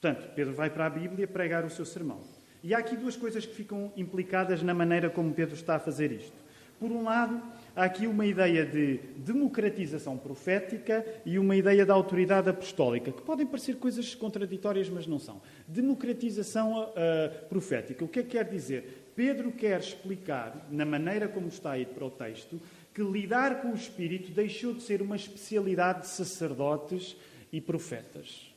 [0.00, 2.20] Portanto, Pedro vai para a Bíblia pregar o seu sermão.
[2.62, 6.10] E há aqui duas coisas que ficam implicadas na maneira como Pedro está a fazer
[6.10, 6.36] isto.
[6.78, 7.42] Por um lado,
[7.76, 13.46] há aqui uma ideia de democratização profética e uma ideia de autoridade apostólica, que podem
[13.46, 15.42] parecer coisas contraditórias, mas não são.
[15.68, 18.02] Democratização uh, profética.
[18.02, 19.12] O que é que quer dizer?
[19.14, 22.58] Pedro quer explicar, na maneira como está aí para o texto,
[22.94, 27.14] que lidar com o Espírito deixou de ser uma especialidade de sacerdotes
[27.52, 28.49] e profetas.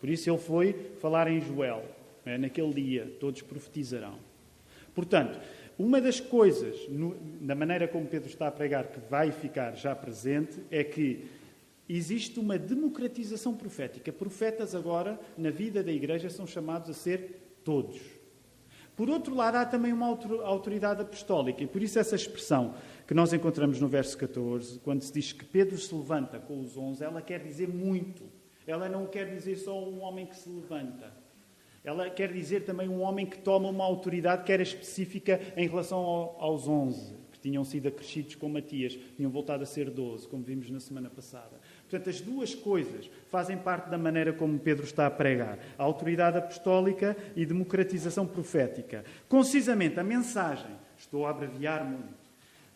[0.00, 1.84] Por isso ele foi falar em Joel.
[2.24, 2.38] É?
[2.38, 4.18] Naquele dia, todos profetizarão.
[4.94, 5.38] Portanto,
[5.78, 9.94] uma das coisas, no, na maneira como Pedro está a pregar, que vai ficar já
[9.94, 11.26] presente, é que
[11.88, 14.12] existe uma democratização profética.
[14.12, 18.00] Profetas agora, na vida da igreja, são chamados a ser todos.
[18.94, 20.06] Por outro lado, há também uma
[20.44, 22.74] autoridade apostólica, e por isso essa expressão
[23.06, 26.76] que nós encontramos no verso 14, quando se diz que Pedro se levanta com os
[26.76, 28.22] onze, ela quer dizer muito.
[28.70, 31.12] Ela não quer dizer só um homem que se levanta.
[31.82, 35.98] Ela quer dizer também um homem que toma uma autoridade que era específica em relação
[35.98, 40.44] ao, aos onze, que tinham sido acrescidos com Matias, tinham voltado a ser doze, como
[40.44, 41.58] vimos na semana passada.
[41.88, 46.38] Portanto, as duas coisas fazem parte da maneira como Pedro está a pregar: a autoridade
[46.38, 49.04] apostólica e democratização profética.
[49.28, 52.29] Concisamente, a mensagem, estou a abreviar muito.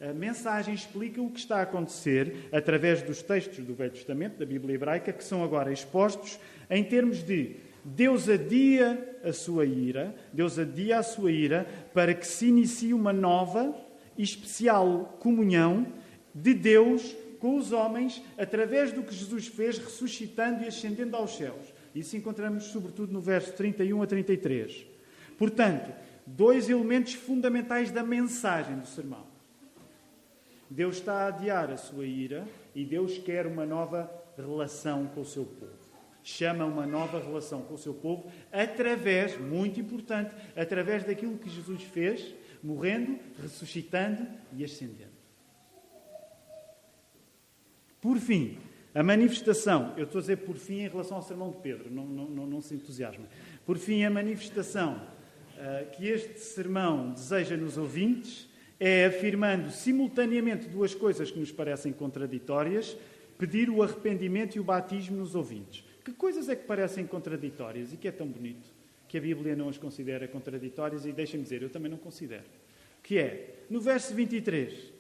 [0.08, 4.44] A mensagem explica o que está a acontecer através dos textos do Velho Testamento, da
[4.44, 6.38] Bíblia hebraica, que são agora expostos
[6.68, 12.26] em termos de Deus adia a sua ira, Deus adia a sua ira para que
[12.26, 13.74] se inicie uma nova
[14.18, 15.86] e especial comunhão
[16.34, 21.72] de Deus com os homens através do que Jesus fez, ressuscitando e ascendendo aos céus.
[21.94, 24.86] Isso encontramos sobretudo no verso 31 a 33.
[25.38, 25.90] Portanto,
[26.26, 29.33] dois elementos fundamentais da mensagem do sermão.
[30.74, 35.24] Deus está a adiar a sua ira e Deus quer uma nova relação com o
[35.24, 35.84] seu povo
[36.24, 41.82] chama uma nova relação com o seu povo através, muito importante, através daquilo que Jesus
[41.82, 45.12] fez, morrendo, ressuscitando e ascendendo.
[48.00, 48.58] Por fim,
[48.94, 52.06] a manifestação, eu estou a dizer por fim em relação ao sermão de Pedro, não,
[52.06, 53.26] não, não, não se entusiasme.
[53.66, 54.96] Por fim, a manifestação
[55.56, 58.48] uh, que este sermão deseja nos ouvintes
[58.86, 62.94] é afirmando simultaneamente duas coisas que nos parecem contraditórias,
[63.38, 65.82] pedir o arrependimento e o batismo nos ouvintes.
[66.04, 68.68] Que coisas é que parecem contraditórias e que é tão bonito
[69.08, 72.44] que a Bíblia não as considera contraditórias e deixem-me dizer, eu também não considero.
[73.02, 74.92] Que é, no verso 23,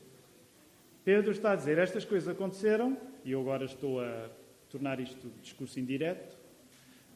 [1.04, 4.30] Pedro está a dizer, estas coisas aconteceram, e eu agora estou a
[4.70, 6.38] tornar isto discurso indireto.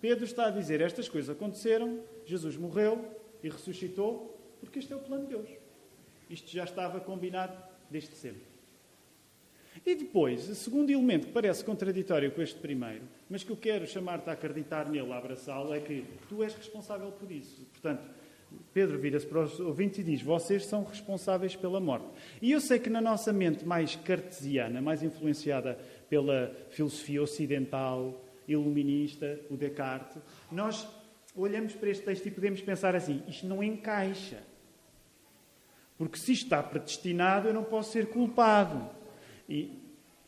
[0.02, 3.02] Pedro está a dizer, estas coisas aconteceram, Jesus morreu
[3.42, 5.57] e ressuscitou, porque este é o plano de Deus.
[6.28, 7.56] Isto já estava combinado
[7.90, 8.42] desde sempre.
[9.86, 13.86] E depois, o segundo elemento que parece contraditório com este primeiro, mas que eu quero
[13.86, 17.64] chamar-te a acreditar nele, a abraçá-lo, é que tu és responsável por isso.
[17.72, 18.02] Portanto,
[18.72, 22.06] Pedro vira-se para os ouvintes e diz: Vocês são responsáveis pela morte.
[22.40, 29.38] E eu sei que na nossa mente mais cartesiana, mais influenciada pela filosofia ocidental, iluminista,
[29.50, 30.16] o Descartes,
[30.50, 30.88] nós
[31.36, 34.42] olhamos para este texto e podemos pensar assim: isto não encaixa.
[35.98, 38.88] Porque se está predestinado, eu não posso ser culpado.
[39.48, 39.76] E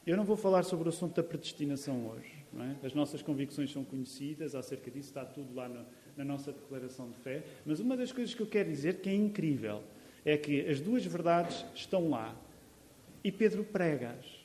[0.05, 2.41] eu não vou falar sobre o assunto da predestinação hoje.
[2.59, 2.87] É?
[2.87, 7.17] As nossas convicções são conhecidas, acerca disso está tudo lá no, na nossa declaração de
[7.19, 7.45] fé.
[7.65, 9.85] Mas uma das coisas que eu quero dizer que é incrível
[10.25, 12.35] é que as duas verdades estão lá
[13.23, 14.41] e Pedro prega-as.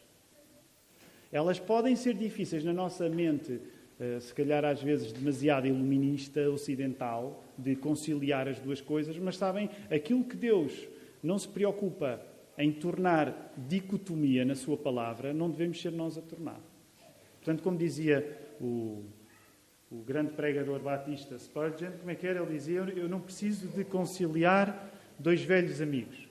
[1.31, 3.59] Elas podem ser difíceis na nossa mente,
[3.99, 9.69] eh, se calhar às vezes demasiado iluminista, ocidental, de conciliar as duas coisas, mas sabem,
[9.89, 10.87] aquilo que Deus
[11.25, 12.21] não se preocupa
[12.57, 16.59] em tornar dicotomia na sua palavra, não devemos ser nós a tornar.
[17.37, 19.03] Portanto, como dizia o,
[19.91, 22.41] o grande pregador batista Spurgeon, como é que era?
[22.41, 26.27] Ele dizia: Eu não preciso de conciliar dois velhos amigos.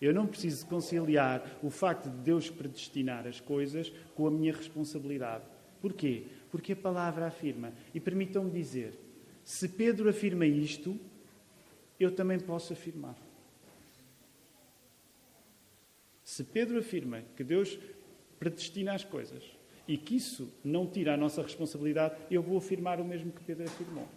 [0.00, 5.44] Eu não preciso conciliar o facto de Deus predestinar as coisas com a minha responsabilidade.
[5.80, 6.24] Porquê?
[6.50, 7.72] Porque a palavra afirma.
[7.94, 8.98] E permitam-me dizer:
[9.44, 10.98] se Pedro afirma isto,
[11.98, 13.16] eu também posso afirmar.
[16.32, 17.78] Se Pedro afirma que Deus
[18.38, 19.44] predestina as coisas
[19.86, 23.64] e que isso não tira a nossa responsabilidade, eu vou afirmar o mesmo que Pedro
[23.64, 24.08] afirmou.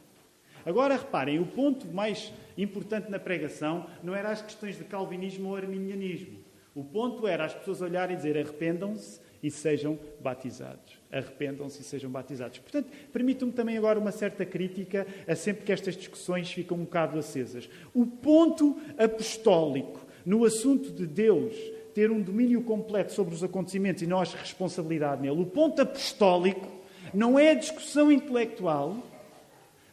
[0.66, 5.58] Agora reparem, o ponto mais importante na pregação não era as questões de calvinismo ou
[5.58, 6.38] arminianismo.
[6.74, 10.98] O ponto era as pessoas olharem e dizer arrependam-se e sejam batizados.
[11.12, 12.60] Arrependam-se e sejam batizados.
[12.60, 17.20] Portanto, permitam-me também agora uma certa crítica a sempre que estas discussões ficam um bocado
[17.20, 17.70] acesas.
[17.94, 24.06] O ponto apostólico no assunto de Deus ter um domínio completo sobre os acontecimentos e
[24.06, 25.42] nós responsabilidade nele.
[25.42, 26.70] O ponto apostólico
[27.14, 29.02] não é a discussão intelectual,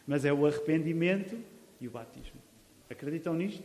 [0.05, 1.39] mas é o arrependimento
[1.81, 2.41] e o batismo.
[2.91, 3.63] Acreditam nisto?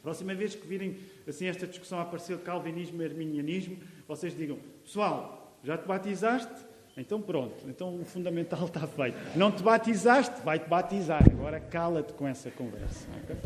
[0.00, 5.76] Próxima vez que virem assim esta discussão aparecer calvinismo e arminianismo, vocês digam: Pessoal, já
[5.76, 6.70] te batizaste?
[6.96, 9.18] Então pronto, então o fundamental está feito.
[9.36, 10.40] Não te batizaste?
[10.42, 11.24] Vai-te batizar.
[11.28, 13.08] Agora cala-te com essa conversa.
[13.24, 13.36] Okay?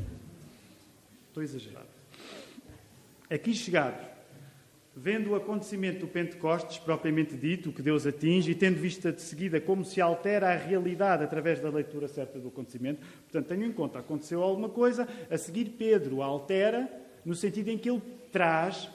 [1.29, 1.93] Estou exagerado.
[3.31, 4.05] Aqui chegados,
[4.95, 9.23] vendo o acontecimento do Pentecostes, propriamente dito, o que Deus atinge, e tendo vista de
[9.23, 13.73] seguida como se altera a realidade através da leitura certa do acontecimento, portanto, tenho em
[13.73, 16.89] conta, aconteceu alguma coisa, a seguir Pedro altera,
[17.25, 18.89] no sentido em que ele traz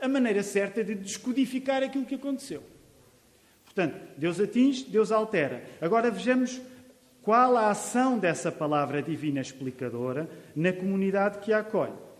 [0.00, 2.62] a maneira certa de descodificar aquilo que aconteceu.
[3.64, 5.64] Portanto, Deus atinge, Deus altera.
[5.80, 6.60] Agora vejamos
[7.22, 12.11] qual a ação dessa palavra divina explicadora na comunidade que a acolhe.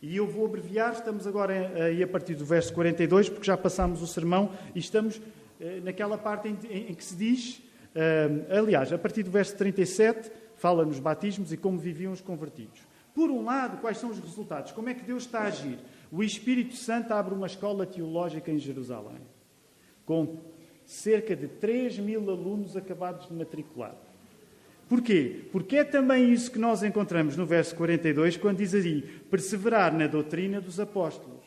[0.00, 4.00] E eu vou abreviar, estamos agora aí a partir do verso 42, porque já passámos
[4.00, 5.20] o sermão e estamos
[5.60, 7.60] eh, naquela parte em, que se diz,
[7.94, 12.80] eh, aliás, a partir do verso 37, fala nos batismos e como viviam os convertidos.
[13.12, 14.70] Por um lado, quais são os resultados?
[14.70, 15.80] Como é que Deus está a agir?
[16.12, 19.20] O Espírito Santo abre uma escola teológica em Jerusalém,
[20.06, 20.38] com
[20.86, 23.96] cerca de 3 mil alunos acabados de matricular.
[24.88, 25.44] Porquê?
[25.52, 30.06] Porque é também isso que nós encontramos no verso 42, quando diz ali: perseverar na
[30.06, 31.44] doutrina dos apóstolos.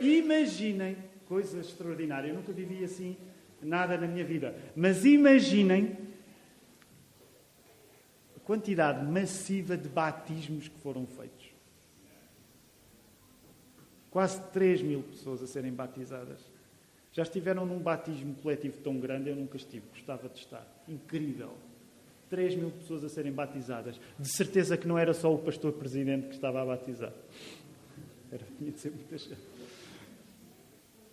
[0.00, 3.16] Imaginem, coisa extraordinária, eu nunca vivi assim
[3.62, 5.96] nada na minha vida, mas imaginem
[8.36, 11.54] a quantidade massiva de batismos que foram feitos.
[14.10, 16.38] Quase 3 mil pessoas a serem batizadas.
[17.12, 19.30] Já estiveram num batismo coletivo tão grande?
[19.30, 20.66] Eu nunca estive, gostava de estar.
[20.88, 21.56] Incrível.
[22.34, 24.00] 3 mil pessoas a serem batizadas.
[24.18, 27.12] De certeza que não era só o pastor presidente que estava a batizar.
[28.32, 29.38] Era, tinha de ser muita gente.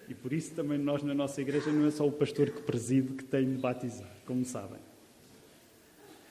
[0.10, 3.14] E por isso também nós na nossa igreja não é só o pastor que preside
[3.14, 4.80] que tem de batizar, como sabem.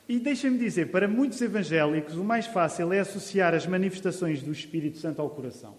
[0.08, 4.98] E deixem-me dizer, para muitos evangélicos, o mais fácil é associar as manifestações do Espírito
[4.98, 5.76] Santo ao coração.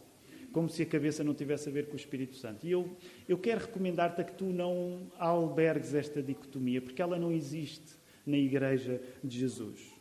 [0.54, 2.66] Como se a cabeça não tivesse a ver com o Espírito Santo.
[2.66, 2.90] E eu,
[3.28, 9.02] eu quero recomendar-te que tu não albergues esta dicotomia, porque ela não existe na Igreja
[9.24, 9.92] de Jesus.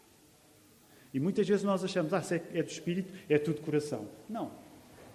[1.12, 4.08] E muitas vezes nós achamos, ah, se é do Espírito, é tudo coração.
[4.28, 4.52] Não.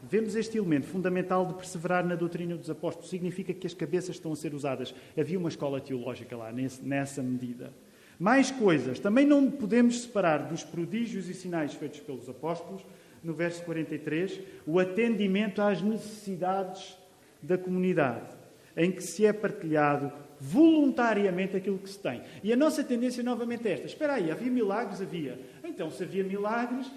[0.04, 3.10] Vemos este elemento fundamental de perseverar na doutrina dos apóstolos.
[3.10, 4.94] Significa que as cabeças estão a ser usadas.
[5.18, 7.74] Havia uma escola teológica lá, nessa medida.
[8.20, 9.00] Mais coisas.
[9.00, 12.86] Também não podemos separar dos prodígios e sinais feitos pelos apóstolos,
[13.24, 16.96] no verso 43, o atendimento às necessidades
[17.42, 18.30] da comunidade,
[18.78, 22.22] em que se é partilhado voluntariamente aquilo que se tem.
[22.44, 23.86] E a nossa tendência novamente é esta.
[23.86, 25.02] Espera aí, havia milagres?
[25.02, 25.40] Havia.
[25.64, 26.92] Então, se havia milagres,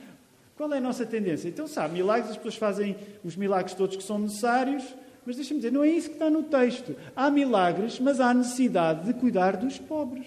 [0.57, 1.49] qual é a nossa tendência?
[1.49, 4.85] Então, sabe, milagres, as pessoas fazem os milagres todos que são necessários,
[5.25, 6.97] mas deixa-me dizer, não é isso que está no texto.
[7.15, 10.27] Há milagres, mas há necessidade de cuidar dos pobres.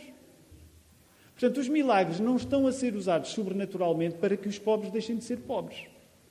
[1.33, 5.23] Portanto, os milagres não estão a ser usados sobrenaturalmente para que os pobres deixem de
[5.23, 5.79] ser pobres.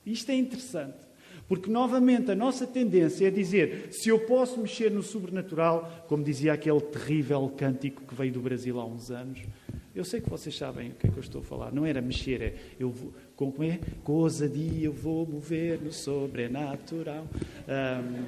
[0.07, 1.10] Isto é interessante.
[1.51, 6.53] Porque, novamente, a nossa tendência é dizer: se eu posso mexer no sobrenatural, como dizia
[6.53, 9.41] aquele terrível cântico que veio do Brasil há uns anos,
[9.93, 11.73] eu sei que vocês sabem o que é que eu estou a falar.
[11.73, 13.81] Não era mexer, é eu vou, como é?
[14.05, 17.27] Com ousadia eu vou mover no sobrenatural.
[17.69, 18.27] Um,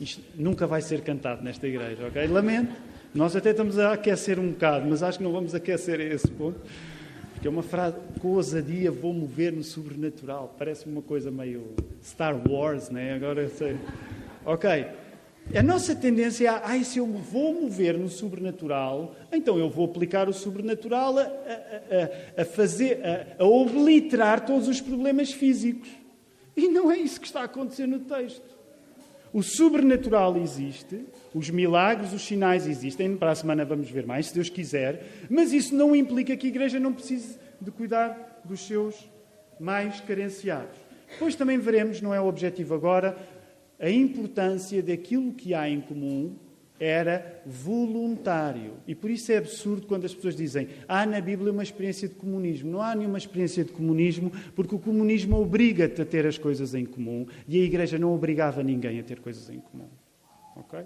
[0.00, 2.26] isto nunca vai ser cantado nesta igreja, ok?
[2.26, 2.74] Lamento.
[3.14, 6.28] Nós até estamos a aquecer um bocado, mas acho que não vamos aquecer a esse
[6.32, 6.58] ponto
[7.40, 10.54] que é uma frase, com ousadia vou mover no sobrenatural.
[10.58, 11.74] Parece uma coisa meio
[12.04, 13.14] Star Wars, né?
[13.14, 13.78] Agora sei.
[14.44, 14.86] Ok.
[15.54, 19.86] A nossa tendência é, ai, se eu me vou mover no sobrenatural, então eu vou
[19.86, 21.26] aplicar o sobrenatural a, a,
[22.38, 23.00] a, a fazer,
[23.36, 25.88] a obliterar todos os problemas físicos.
[26.56, 28.59] E não é isso que está a acontecer no texto.
[29.32, 33.16] O sobrenatural existe, os milagres, os sinais existem.
[33.16, 35.04] Para a semana vamos ver mais, se Deus quiser.
[35.28, 39.08] Mas isso não implica que a igreja não precise de cuidar dos seus
[39.58, 40.76] mais carenciados.
[41.10, 43.16] Depois também veremos, não é o objetivo agora,
[43.78, 46.36] a importância daquilo que há em comum
[46.80, 48.72] era voluntário.
[48.86, 52.14] E por isso é absurdo quando as pessoas dizem há na Bíblia uma experiência de
[52.14, 52.70] comunismo.
[52.70, 56.86] Não há nenhuma experiência de comunismo, porque o comunismo obriga-te a ter as coisas em
[56.86, 59.88] comum e a Igreja não obrigava ninguém a ter coisas em comum.
[60.56, 60.80] Ok?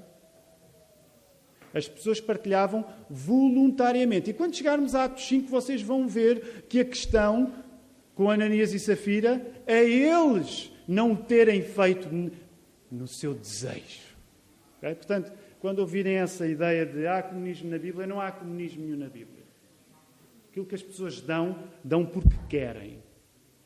[1.72, 4.30] As pessoas partilhavam voluntariamente.
[4.30, 7.53] E quando chegarmos a Atos 5, vocês vão ver que a questão
[8.14, 12.09] com Ananias e Safira é eles não terem feito
[12.90, 14.14] no seu desejo.
[14.78, 14.95] Okay?
[14.95, 15.32] Portanto,
[15.65, 19.43] quando ouvirem essa ideia de há comunismo na Bíblia, não há comunismo nenhum na Bíblia.
[20.51, 22.99] Aquilo que as pessoas dão, dão porque querem.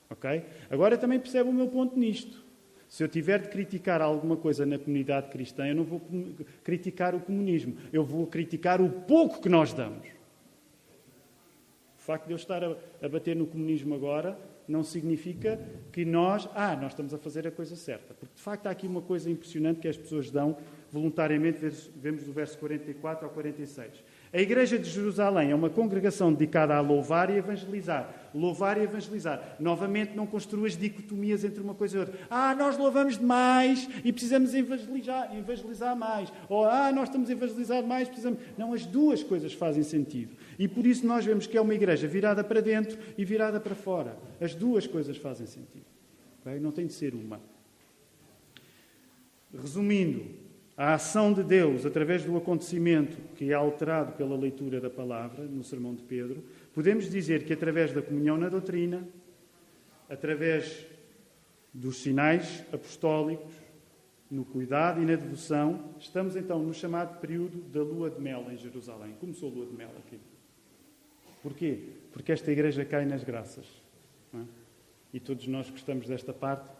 [0.09, 0.45] Ok?
[0.71, 2.45] Agora também percebe o meu ponto nisto.
[2.89, 6.01] Se eu tiver de criticar alguma coisa na comunidade cristã, eu não vou
[6.63, 7.77] criticar o comunismo.
[7.93, 10.07] Eu vou criticar o pouco que nós damos.
[11.97, 14.39] facto de eu estar a bater no comunismo agora
[14.69, 15.59] não significa
[15.91, 18.15] que nós, ah, nós estamos a fazer a coisa certa.
[18.15, 20.57] Porque de facto há aqui uma coisa impressionante que as pessoas dão
[20.91, 21.59] voluntariamente,
[21.97, 24.03] vemos do verso 44 ao 46.
[24.30, 28.30] A Igreja de Jerusalém é uma congregação dedicada a louvar e evangelizar.
[28.34, 29.57] Louvar e evangelizar.
[29.59, 32.18] Novamente, não construas dicotomias entre uma coisa e outra.
[32.28, 36.30] Ah, nós louvamos demais e precisamos evangelizar, evangelizar mais.
[36.49, 38.39] Ou, ah, nós estamos a evangelizar mais, precisamos.
[38.57, 40.36] Não, as duas coisas fazem sentido.
[40.59, 43.74] E por isso nós vemos que é uma igreja virada para dentro e virada para
[43.74, 44.16] fora.
[44.41, 45.86] As duas coisas fazem sentido.
[46.41, 46.61] Okay?
[46.61, 47.41] Não tem de ser uma.
[49.55, 50.48] Resumindo,
[50.79, 55.64] a ação de Deus através do acontecimento que é alterado pela leitura da palavra no
[55.64, 59.07] Sermão de Pedro, podemos dizer que através da comunhão na doutrina,
[60.09, 60.87] através
[61.74, 63.53] dos sinais apostólicos,
[64.31, 68.57] no cuidado e na devoção, estamos então no chamado período da lua de mel em
[68.57, 69.14] Jerusalém.
[69.18, 70.20] Começou a lua de mel aqui.
[71.43, 71.81] Porquê?
[72.12, 73.66] Porque esta igreja cai nas graças.
[74.33, 74.39] É?
[75.14, 76.70] E todos nós gostamos desta parte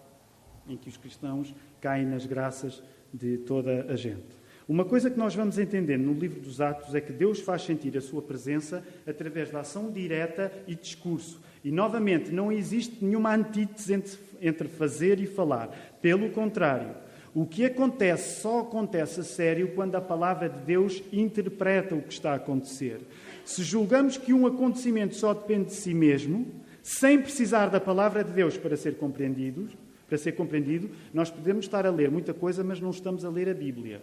[0.69, 2.83] em que os cristãos caem nas graças
[3.13, 4.39] de toda a gente.
[4.69, 7.97] Uma coisa que nós vamos entender no livro dos Atos é que Deus faz sentir
[7.97, 11.41] a sua presença através da ação direta e discurso.
[11.65, 13.95] E, novamente, não existe nenhuma antítese
[14.43, 15.97] entre, fazer e falar.
[16.03, 16.95] Pelo contrário,
[17.35, 22.13] o que acontece só acontece a sério quando a palavra de Deus interpreta o que
[22.13, 23.01] está a acontecer.
[23.47, 26.47] Se julgamos que um acontecimento só depende de si mesmo,
[26.83, 29.67] sem precisar da palavra de Deus para ser compreendido,
[30.09, 33.49] para ser compreendido, nós podemos estar a ler muita coisa, mas não estamos a ler
[33.49, 34.01] a Bíblia.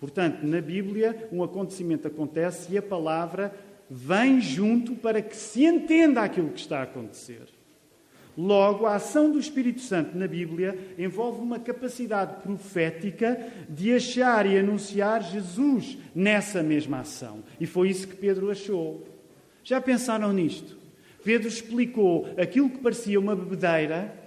[0.00, 3.54] Portanto, na Bíblia, um acontecimento acontece e a palavra
[3.88, 7.42] vem junto para que se entenda aquilo que está a acontecer.
[8.36, 13.38] Logo, a ação do Espírito Santo na Bíblia envolve uma capacidade profética
[13.68, 17.44] de achar e anunciar Jesus nessa mesma ação.
[17.60, 19.06] E foi isso que Pedro achou.
[19.62, 20.78] Já pensaram nisto?
[21.22, 24.21] Pedro explicou aquilo que parecia uma bebedeira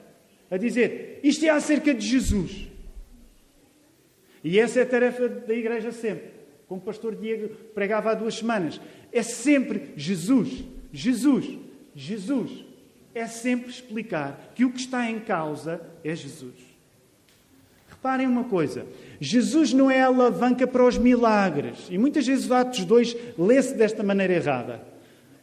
[0.50, 2.68] a dizer: Isto é acerca de Jesus.
[4.44, 6.30] E essa é a tarefa da igreja sempre.
[6.68, 8.80] Como o pastor Diego pregava há duas semanas.
[9.12, 11.58] É sempre Jesus, Jesus,
[11.96, 12.66] Jesus.
[13.14, 16.54] É sempre explicar que o que está em causa é Jesus.
[17.90, 18.86] Reparem uma coisa:
[19.20, 21.88] Jesus não é a alavanca para os milagres.
[21.90, 24.82] E muitas vezes Atos 2 lê-se desta maneira errada.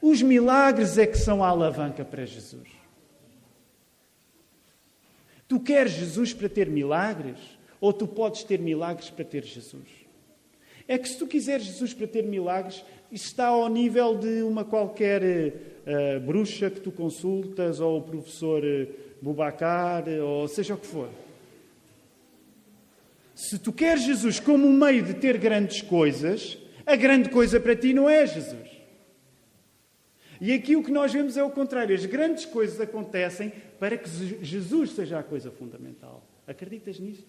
[0.01, 2.82] Os milagres é que são a alavanca para Jesus.
[5.53, 7.37] Tu queres Jesus para ter milagres?
[7.79, 9.87] Ou tu podes ter milagres para ter Jesus?
[10.89, 12.83] É que se tu quiseres Jesus para ter milagres,
[13.13, 18.65] isso está ao nível de uma qualquer uh, bruxa que tu consultas, ou o professor
[18.65, 18.89] uh,
[19.21, 21.11] Bubacar, ou seja o que for.
[23.35, 27.77] Se tu queres Jesus como um meio de ter grandes coisas, a grande coisa para
[27.77, 28.72] ti não é Jesus.
[30.43, 31.95] E aqui o que nós vemos é o contrário.
[31.95, 34.09] As grandes coisas acontecem para que
[34.45, 36.27] Jesus seja a coisa fundamental.
[36.49, 37.29] Acreditas nisto?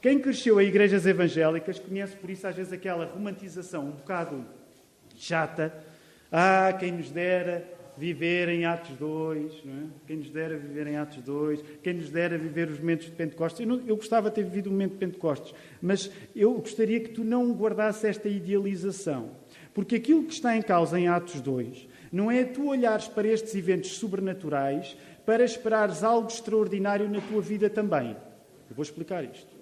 [0.00, 4.46] Quem cresceu em igrejas evangélicas conhece por isso às vezes aquela romantização um bocado
[5.16, 5.74] chata.
[6.30, 9.86] Ah, quem nos dera viver em Atos 2, não é?
[10.06, 13.60] quem nos dera viver em Atos 2, quem nos dera viver os momentos de Pentecostes.
[13.62, 17.08] Eu, não, eu gostava de ter vivido o momento de Pentecostes, mas eu gostaria que
[17.08, 19.41] tu não guardasses esta idealização.
[19.74, 23.54] Porque aquilo que está em causa em Atos 2 não é tu olhares para estes
[23.54, 28.16] eventos sobrenaturais para esperares algo extraordinário na tua vida também.
[28.68, 29.52] Eu vou explicar isto.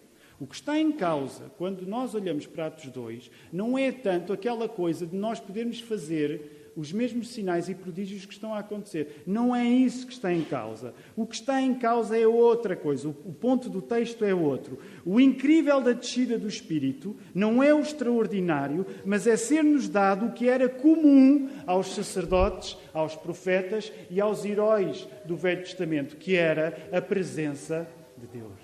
[0.40, 4.68] O que está em causa quando nós olhamos para Atos 2 não é tanto aquela
[4.68, 9.22] coisa de nós podermos fazer os mesmos sinais e prodígios que estão a acontecer.
[9.26, 10.94] Não é isso que está em causa.
[11.16, 13.08] O que está em causa é outra coisa.
[13.08, 14.78] O ponto do texto é outro.
[15.04, 20.32] O incrível da descida do Espírito não é o extraordinário, mas é ser-nos dado o
[20.32, 26.88] que era comum aos sacerdotes, aos profetas e aos heróis do Velho Testamento, que era
[26.92, 28.59] a presença de Deus.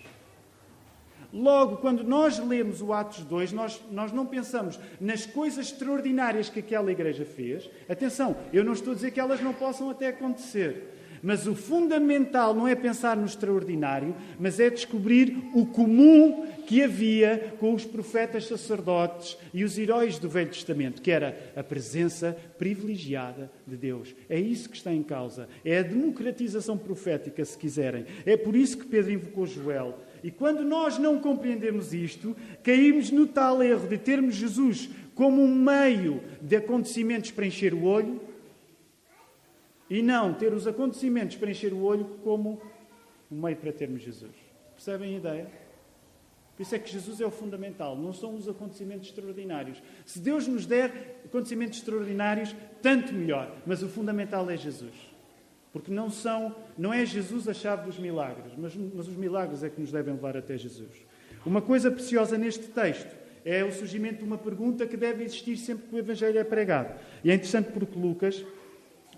[1.36, 6.60] Logo, quando nós lemos o Atos 2, nós, nós não pensamos nas coisas extraordinárias que
[6.60, 7.68] aquela igreja fez.
[7.86, 10.94] Atenção, eu não estou a dizer que elas não possam até acontecer.
[11.22, 17.54] Mas o fundamental não é pensar no extraordinário, mas é descobrir o comum que havia
[17.60, 23.50] com os profetas sacerdotes e os heróis do Velho Testamento, que era a presença privilegiada
[23.66, 24.14] de Deus.
[24.28, 25.48] É isso que está em causa.
[25.64, 28.06] É a democratização profética, se quiserem.
[28.24, 29.98] É por isso que Pedro invocou Joel.
[30.26, 35.54] E quando nós não compreendemos isto, caímos no tal erro de termos Jesus como um
[35.54, 38.20] meio de acontecimentos para encher o olho
[39.88, 42.60] e não ter os acontecimentos para encher o olho como
[43.30, 44.34] um meio para termos Jesus.
[44.74, 45.50] Percebem a ideia?
[46.56, 49.80] Por isso é que Jesus é o fundamental, não são os acontecimentos extraordinários.
[50.04, 52.52] Se Deus nos der acontecimentos extraordinários,
[52.82, 55.15] tanto melhor, mas o fundamental é Jesus.
[55.76, 59.68] Porque não, são, não é Jesus a chave dos milagres, mas, mas os milagres é
[59.68, 61.04] que nos devem levar até Jesus.
[61.44, 63.14] Uma coisa preciosa neste texto
[63.44, 66.98] é o surgimento de uma pergunta que deve existir sempre que o Evangelho é pregado.
[67.22, 68.42] E é interessante porque Lucas,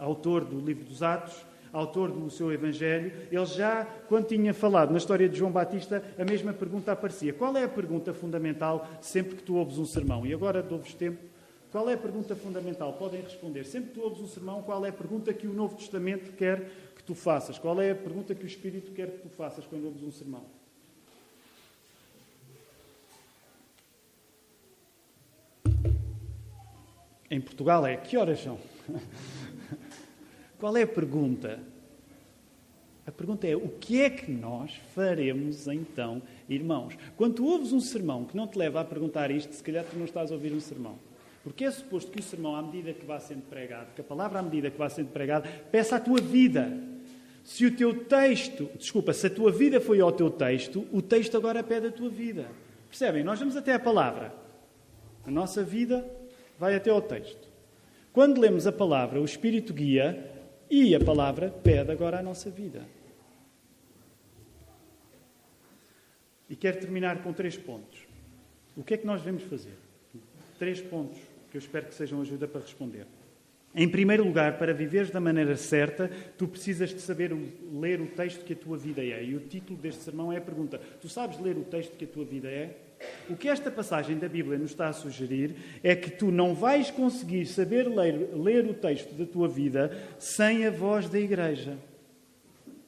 [0.00, 4.98] autor do livro dos Atos, autor do seu Evangelho, ele já, quando tinha falado na
[4.98, 7.32] história de João Batista, a mesma pergunta aparecia.
[7.32, 10.26] Qual é a pergunta fundamental sempre que tu ouves um sermão?
[10.26, 11.20] E agora dou-vos tempo.
[11.70, 12.94] Qual é a pergunta fundamental?
[12.94, 13.64] Podem responder.
[13.64, 16.70] Sempre que tu ouves um sermão, qual é a pergunta que o Novo Testamento quer
[16.96, 17.58] que tu faças?
[17.58, 20.44] Qual é a pergunta que o Espírito quer que tu faças quando ouves um sermão?
[27.30, 28.58] Em Portugal é que horas são?
[30.58, 31.60] Qual é a pergunta?
[33.06, 36.96] A pergunta é: o que é que nós faremos então, irmãos?
[37.16, 39.96] Quando tu ouves um sermão que não te leva a perguntar isto, se calhar tu
[39.96, 40.98] não estás a ouvir um sermão.
[41.43, 44.39] Porque é suposto que o sermão, à medida que vai sendo pregado, que a palavra,
[44.39, 46.70] à medida que vai sendo pregada, peça a tua vida.
[47.45, 51.36] Se o teu texto, desculpa, se a tua vida foi ao teu texto, o texto
[51.36, 52.47] agora pede a tua vida.
[52.89, 53.22] Percebem?
[53.22, 54.34] Nós vamos até a palavra.
[55.24, 56.05] A nossa vida
[56.59, 57.49] vai até ao texto.
[58.12, 60.30] Quando lemos a palavra, o Espírito guia
[60.70, 62.86] e a palavra pede agora a nossa vida.
[66.51, 68.01] E quero terminar com três pontos.
[68.76, 69.76] O que é que nós devemos fazer?
[70.59, 71.18] Três pontos
[71.51, 73.07] que eu espero que sejam ajuda para responder.
[73.74, 77.36] Em primeiro lugar, para viveres da maneira certa, tu precisas de saber
[77.72, 79.22] ler o texto que a tua vida é.
[79.22, 82.09] E o título deste sermão é a pergunta: Tu sabes ler o texto que a
[82.09, 82.76] tua vida é?
[83.30, 86.90] O que esta passagem da Bíblia nos está a sugerir é que tu não vais
[86.90, 91.76] conseguir saber ler, ler o texto da tua vida sem a voz da Igreja.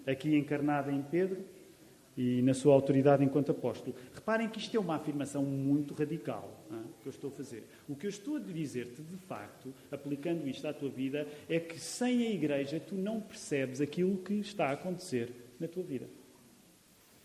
[0.06, 1.44] Aqui encarnada em Pedro
[2.16, 3.94] e na sua autoridade enquanto apóstolo.
[4.14, 6.60] Reparem que isto é uma afirmação muito radical
[7.00, 7.64] que eu estou a fazer.
[7.88, 11.78] O que eu estou a dizer-te, de facto, aplicando isto à tua vida, é que
[11.78, 16.06] sem a Igreja tu não percebes aquilo que está a acontecer na tua vida.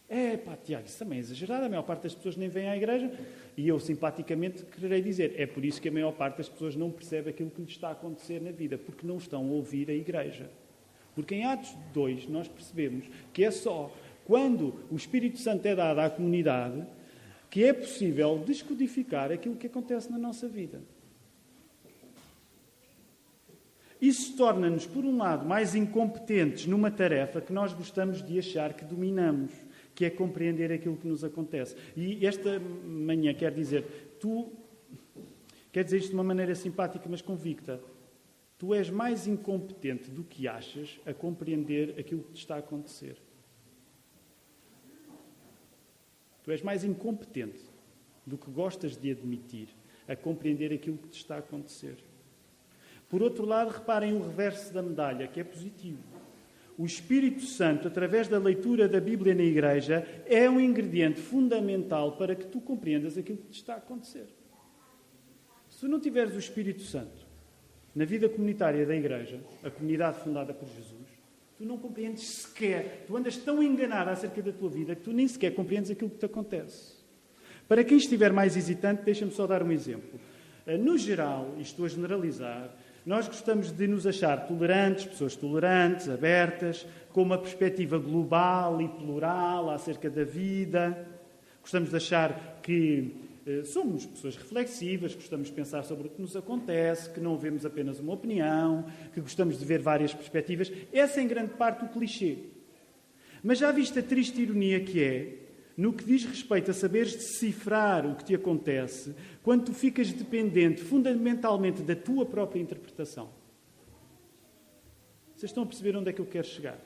[0.07, 1.65] É pá, Tiago, isso também é exagerado.
[1.65, 3.11] A maior parte das pessoas nem vem à igreja.
[3.57, 6.91] E eu, simpaticamente, quererei dizer: é por isso que a maior parte das pessoas não
[6.91, 9.93] percebe aquilo que lhes está a acontecer na vida, porque não estão a ouvir a
[9.93, 10.49] igreja.
[11.15, 13.91] Porque em Atos 2 nós percebemos que é só
[14.25, 16.85] quando o Espírito Santo é dado à comunidade
[17.49, 20.81] que é possível descodificar aquilo que acontece na nossa vida.
[24.01, 28.83] Isso torna-nos, por um lado, mais incompetentes numa tarefa que nós gostamos de achar que
[28.83, 29.51] dominamos
[29.95, 31.75] que é compreender aquilo que nos acontece.
[31.95, 34.51] E esta manhã quer dizer, tu,
[35.71, 37.79] quer dizer isto de uma maneira simpática, mas convicta,
[38.57, 43.15] tu és mais incompetente do que achas a compreender aquilo que te está a acontecer.
[46.45, 47.59] Tu és mais incompetente
[48.25, 49.67] do que gostas de admitir
[50.07, 51.97] a compreender aquilo que te está a acontecer.
[53.09, 55.99] Por outro lado, reparem o reverso da medalha, que é positivo
[56.77, 62.35] o Espírito Santo, através da leitura da Bíblia na igreja, é um ingrediente fundamental para
[62.35, 64.27] que tu compreendas aquilo que te está a acontecer.
[65.69, 67.25] Se não tiveres o Espírito Santo
[67.95, 71.04] na vida comunitária da igreja, a comunidade fundada por Jesus,
[71.57, 75.27] tu não compreendes sequer, tu andas tão enganado acerca da tua vida que tu nem
[75.27, 76.95] sequer compreendes aquilo que te acontece.
[77.67, 80.19] Para quem estiver mais hesitante, deixa-me só dar um exemplo.
[80.67, 82.75] Eh, no geral, e estou a generalizar,
[83.05, 89.69] nós gostamos de nos achar tolerantes, pessoas tolerantes, abertas, com uma perspectiva global e plural
[89.69, 91.07] acerca da vida.
[91.61, 93.15] Gostamos de achar que
[93.65, 97.99] somos pessoas reflexivas, gostamos de pensar sobre o que nos acontece, que não vemos apenas
[97.99, 100.71] uma opinião, que gostamos de ver várias perspectivas.
[100.91, 102.37] Essa é em grande parte o clichê.
[103.43, 105.45] Mas já viste a triste ironia que é
[105.77, 110.81] no que diz respeito a saberes decifrar o que te acontece, quando tu ficas dependente
[110.81, 113.29] fundamentalmente da tua própria interpretação.
[115.35, 116.79] Vocês estão a perceber onde é que eu quero chegar?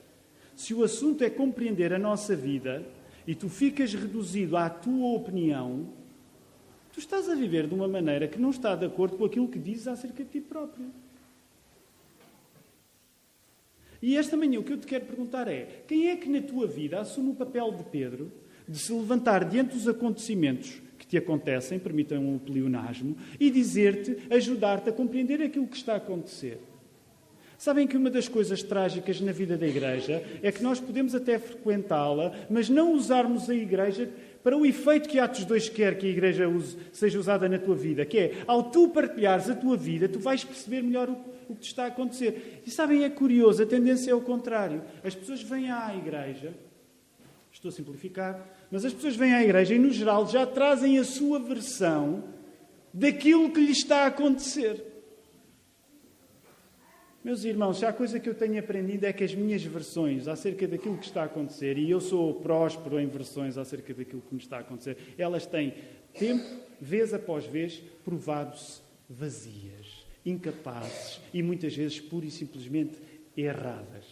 [0.55, 2.83] Se o assunto é compreender a nossa vida
[3.27, 5.98] e tu ficas reduzido à tua opinião,
[6.99, 9.57] tu estás a viver de uma maneira que não está de acordo com aquilo que
[9.57, 10.87] dizes acerca de ti próprio.
[14.01, 16.67] E esta manhã o que eu te quero perguntar é: quem é que na tua
[16.67, 18.29] vida assume o papel de Pedro
[18.67, 24.89] de se levantar diante dos acontecimentos que te acontecem, permitam o pleonasmo, e dizer-te, ajudar-te
[24.89, 26.59] a compreender aquilo que está a acontecer.
[27.57, 31.37] Sabem que uma das coisas trágicas na vida da igreja é que nós podemos até
[31.37, 34.09] frequentá-la, mas não usarmos a igreja
[34.43, 37.75] para o efeito que Atos 2 quer que a igreja use, seja usada na tua
[37.75, 41.17] vida, que é, ao tu partilhares a tua vida, tu vais perceber melhor o,
[41.49, 42.61] o que te está a acontecer.
[42.65, 44.81] E sabem, é curioso, a tendência é o contrário.
[45.03, 46.53] As pessoas vêm à igreja
[47.51, 51.03] Estou a simplificar, mas as pessoas vêm à igreja e, no geral, já trazem a
[51.03, 52.23] sua versão
[52.93, 54.85] daquilo que lhe está a acontecer.
[57.21, 60.65] Meus irmãos, se há coisa que eu tenho aprendido é que as minhas versões acerca
[60.65, 64.41] daquilo que está a acontecer, e eu sou próspero em versões acerca daquilo que me
[64.41, 65.73] está a acontecer, elas têm
[66.17, 66.45] tempo,
[66.79, 72.97] vez após vez, provado-se vazias, incapazes e muitas vezes pura e simplesmente
[73.35, 74.05] erradas.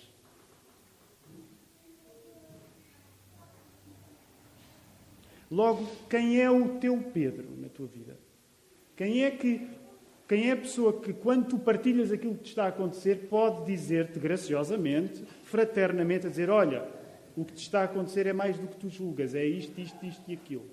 [5.50, 8.18] Logo, quem é o teu Pedro na tua vida?
[8.98, 9.77] Quem é que
[10.28, 13.66] quem é a pessoa que, quando tu partilhas aquilo que te está a acontecer, pode
[13.66, 16.86] dizer-te graciosamente, fraternamente, a dizer: Olha,
[17.36, 20.06] o que te está a acontecer é mais do que tu julgas, é isto, isto,
[20.06, 20.66] isto e aquilo.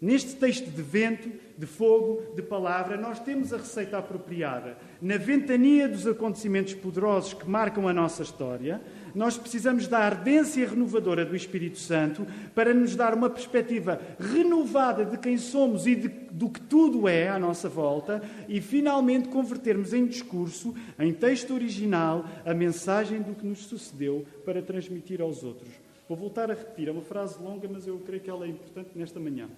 [0.00, 4.78] Neste texto de vento, de fogo, de palavra, nós temos a receita apropriada.
[5.00, 8.80] Na ventania dos acontecimentos poderosos que marcam a nossa história,
[9.14, 15.18] nós precisamos da ardência renovadora do Espírito Santo para nos dar uma perspectiva renovada de
[15.18, 20.06] quem somos e de, do que tudo é à nossa volta e finalmente convertermos em
[20.06, 25.70] discurso, em texto original, a mensagem do que nos sucedeu para transmitir aos outros.
[26.08, 28.90] Vou voltar a repetir, é uma frase longa, mas eu creio que ela é importante
[28.96, 29.48] nesta manhã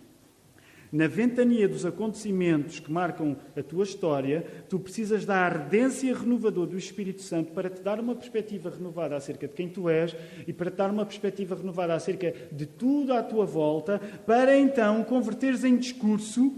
[0.93, 6.77] na ventania dos acontecimentos que marcam a tua história, tu precisas da ardência renovadora do
[6.77, 10.15] Espírito Santo para te dar uma perspectiva renovada acerca de quem tu és
[10.47, 15.03] e para te dar uma perspectiva renovada acerca de tudo à tua volta, para então
[15.03, 16.53] converteres em discurso,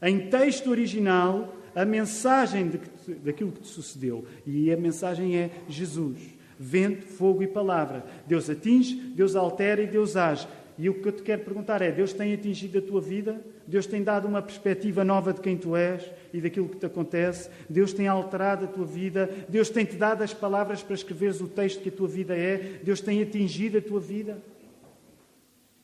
[0.00, 4.24] em texto original, a mensagem de que, daquilo que te sucedeu.
[4.46, 6.18] E a mensagem é Jesus.
[6.58, 8.04] Vento, fogo e palavra.
[8.26, 10.46] Deus atinge, Deus altera e Deus age.
[10.78, 13.44] E o que eu te quero perguntar é: Deus tem atingido a tua vida?
[13.66, 17.50] Deus tem dado uma perspectiva nova de quem tu és e daquilo que te acontece?
[17.68, 19.28] Deus tem alterado a tua vida?
[19.48, 22.78] Deus tem te dado as palavras para escreveres o texto que a tua vida é?
[22.82, 24.40] Deus tem atingido a tua vida?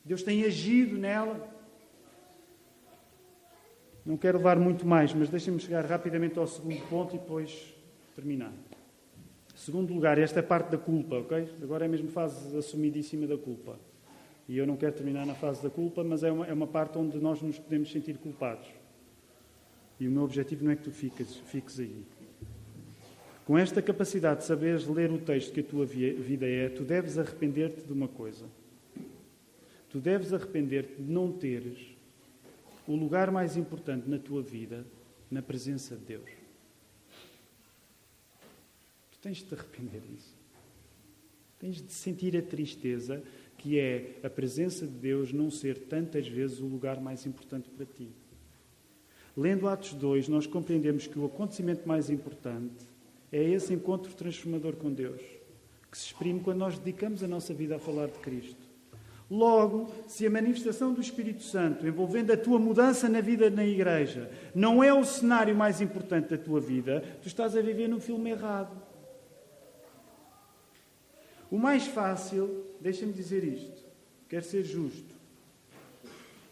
[0.05, 1.53] Deus tem agido nela?
[4.07, 7.75] Não quero levar muito mais, mas deixem-me chegar rapidamente ao segundo ponto e depois
[8.15, 8.53] terminar.
[9.57, 11.49] Segundo lugar, esta é a parte da culpa, ok?
[11.63, 13.79] Agora é mesmo fase assumidíssima da culpa.
[14.49, 16.99] E eu não quero terminar na fase da culpa, mas é uma, é uma parte
[16.99, 18.67] onde nós nos podemos sentir culpados.
[19.99, 22.05] E o meu objetivo não é que tu fiques, fiques aí.
[23.47, 27.19] Com esta capacidade de saberes ler o texto que a tua vida é, tu deves
[27.19, 28.47] arrepender-te de uma coisa.
[29.91, 31.79] Tu deves arrepender-te de não teres
[32.87, 34.85] o lugar mais importante na tua vida
[35.31, 36.31] na presença de Deus.
[39.13, 40.35] Tu tens de te arrepender disso.
[41.59, 43.23] Tens de sentir a tristeza
[43.65, 47.87] que é a presença de Deus não ser tantas vezes o lugar mais importante para
[47.87, 48.11] ti.
[49.35, 52.85] Lendo Atos 2, nós compreendemos que o acontecimento mais importante
[53.33, 55.23] é esse encontro transformador com Deus,
[55.91, 58.61] que se exprime quando nós dedicamos a nossa vida a falar de Cristo.
[59.31, 64.31] Logo, se a manifestação do Espírito Santo envolvendo a tua mudança na vida na igreja
[64.55, 68.29] não é o cenário mais importante da tua vida, tu estás a viver num filme
[68.29, 68.84] errado.
[71.55, 73.85] O mais fácil, deixa-me dizer isto,
[74.29, 75.15] quer ser justo.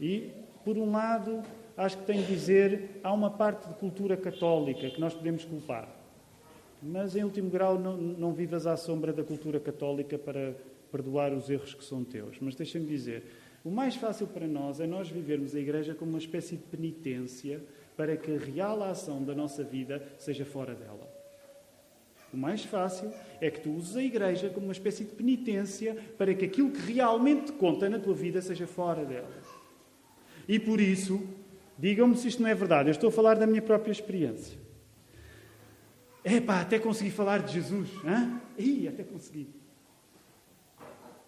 [0.01, 0.31] E,
[0.65, 1.43] por um lado,
[1.77, 5.89] acho que tenho de dizer, há uma parte de cultura católica que nós podemos culpar.
[6.81, 10.55] Mas, em último grau, não, não vivas à sombra da cultura católica para
[10.93, 12.39] perdoar os erros que são teus.
[12.41, 13.25] Mas deixa-me dizer,
[13.65, 17.61] o mais fácil para nós é nós vivermos a Igreja como uma espécie de penitência
[17.97, 21.12] para que a real ação da nossa vida seja fora dela.
[22.33, 26.35] O mais fácil é que tu uses a igreja como uma espécie de penitência para
[26.35, 29.31] que aquilo que realmente conta na tua vida seja fora dela.
[30.49, 31.23] E por isso,
[31.79, 34.59] digam-me se isto não é verdade, eu estou a falar da minha própria experiência.
[36.25, 37.91] Epá, até consegui falar de Jesus.
[38.05, 38.41] Hã?
[38.57, 39.49] Ih, até consegui.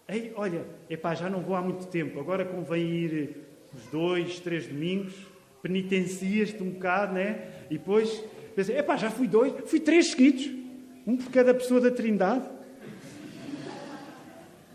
[0.07, 3.37] Ei, olha, epá, já não vou há muito tempo, agora convém ir
[3.73, 5.13] os dois, três domingos,
[5.61, 7.65] penitencias-te um bocado, né?
[7.69, 8.23] E depois
[8.55, 10.64] pensei, epá, já fui dois, fui três seguidos.
[11.05, 12.45] Um por cada pessoa da Trindade.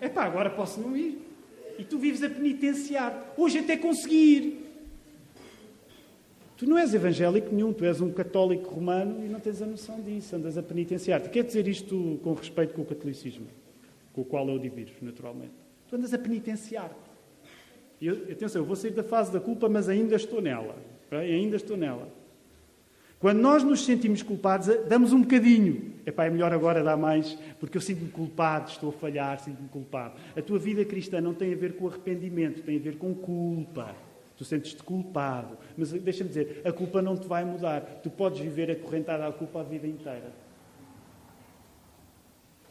[0.01, 1.21] É pá, agora posso não ir.
[1.79, 3.33] E tu vives a penitenciar.
[3.37, 4.61] Hoje até consegui ir.
[6.57, 9.99] Tu não és evangélico nenhum, tu és um católico romano e não tens a noção
[10.03, 11.31] disso, andas a penitenciar-te.
[11.31, 13.47] Quer dizer isto com respeito com o catolicismo,
[14.13, 15.55] com o qual eu divido, naturalmente.
[15.89, 17.11] Tu andas a penitenciar-te.
[17.99, 20.77] E atenção, eu vou sair da fase da culpa, mas ainda estou nela.
[21.11, 22.13] Ainda estou nela.
[23.21, 25.93] Quando nós nos sentimos culpados, damos um bocadinho.
[26.07, 30.15] Epá, é melhor agora dar mais, porque eu sinto-me culpado, estou a falhar, sinto-me culpado.
[30.35, 33.95] A tua vida cristã não tem a ver com arrependimento, tem a ver com culpa.
[34.39, 35.59] Tu sentes-te culpado.
[35.77, 37.83] Mas deixa-me dizer, a culpa não te vai mudar.
[38.03, 40.33] Tu podes viver acorrentado à culpa a vida inteira.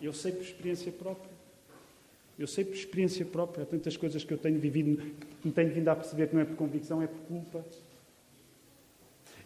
[0.01, 1.29] Eu sei por experiência própria.
[2.39, 4.97] Eu sei por experiência própria, há tantas coisas que eu tenho vivido,
[5.41, 7.63] que me tenho vindo a perceber que não é por convicção, é por culpa.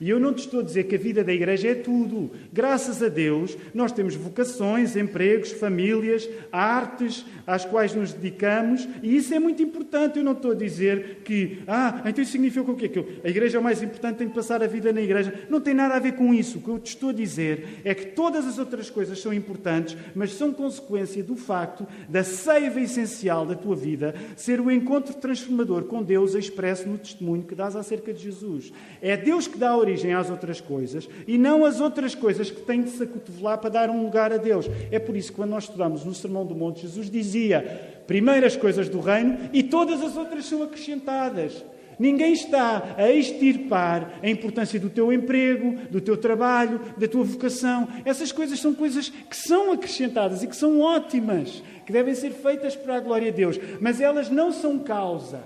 [0.04, 2.30] E eu não te estou a dizer que a vida da igreja é tudo.
[2.52, 9.34] Graças a Deus, nós temos vocações, empregos, famílias, artes às quais nos dedicamos, e isso
[9.34, 10.18] é muito importante.
[10.18, 12.90] Eu não estou a dizer que, ah, então isso significa o quê?
[12.90, 15.48] Que a igreja é o mais importante, tem de passar a vida na igreja.
[15.50, 16.58] Não tem nada a ver com isso.
[16.58, 19.96] O que eu te estou a dizer é que todas as outras coisas são importantes,
[20.14, 25.84] mas são consequência do facto da seiva essencial da tua vida ser o encontro transformador
[25.84, 28.74] com Deus expresso no testemunho que dás acerca de Jesus.
[29.02, 32.62] É Deus que dá a origem às outras coisas e não as outras coisas que
[32.62, 34.70] têm de se acotovelar para dar um lugar a Deus.
[34.92, 38.90] É por isso que quando nós estudamos no Sermão do Monte, Jesus dizia primeiras coisas
[38.90, 41.64] do reino e todas as outras são acrescentadas.
[42.00, 47.88] Ninguém está a extirpar a importância do teu emprego, do teu trabalho, da tua vocação.
[48.04, 52.76] Essas coisas são coisas que são acrescentadas e que são ótimas, que devem ser feitas
[52.76, 55.44] para a glória de Deus, mas elas não são causa,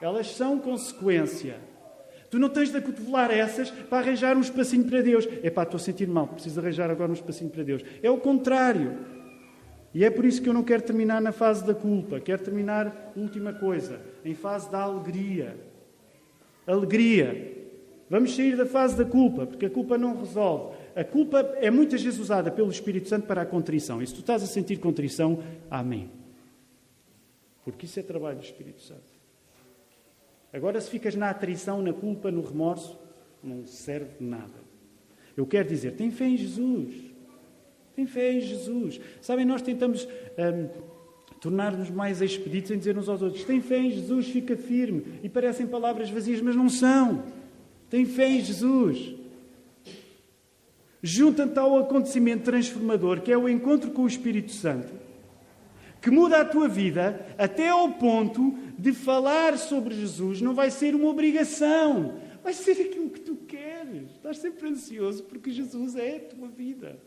[0.00, 1.56] elas são consequência.
[2.36, 5.26] Tu não tens de acotovelar essas para arranjar um espacinho para Deus.
[5.42, 7.82] É pá, estou a sentir mal, preciso arranjar agora um espacinho para Deus.
[8.02, 8.98] É o contrário.
[9.94, 12.20] E é por isso que eu não quero terminar na fase da culpa.
[12.20, 15.56] Quero terminar, última coisa, em fase da alegria.
[16.66, 17.56] Alegria.
[18.10, 20.76] Vamos sair da fase da culpa, porque a culpa não resolve.
[20.94, 24.02] A culpa é muitas vezes usada pelo Espírito Santo para a contrição.
[24.02, 26.10] E se tu estás a sentir contrição, amém.
[27.64, 29.15] Porque isso é trabalho do Espírito Santo.
[30.52, 32.98] Agora, se ficas na atrição, na culpa, no remorso,
[33.42, 34.66] não serve nada.
[35.36, 36.94] Eu quero dizer, tem fé em Jesus.
[37.94, 39.00] Tem fé em Jesus.
[39.20, 40.68] Sabem, nós tentamos hum,
[41.40, 45.20] tornar-nos mais expeditos em dizer uns aos outros: tem fé em Jesus, fica firme.
[45.22, 47.24] E parecem palavras vazias, mas não são.
[47.88, 49.14] Tem fé em Jesus.
[51.02, 54.92] Junta-te ao acontecimento transformador, que é o encontro com o Espírito Santo,
[56.00, 60.94] que muda a tua vida até ao ponto de falar sobre Jesus não vai ser
[60.94, 64.10] uma obrigação, vai ser aquilo que tu queres.
[64.12, 66.98] Estás sempre ansioso porque Jesus é a tua vida.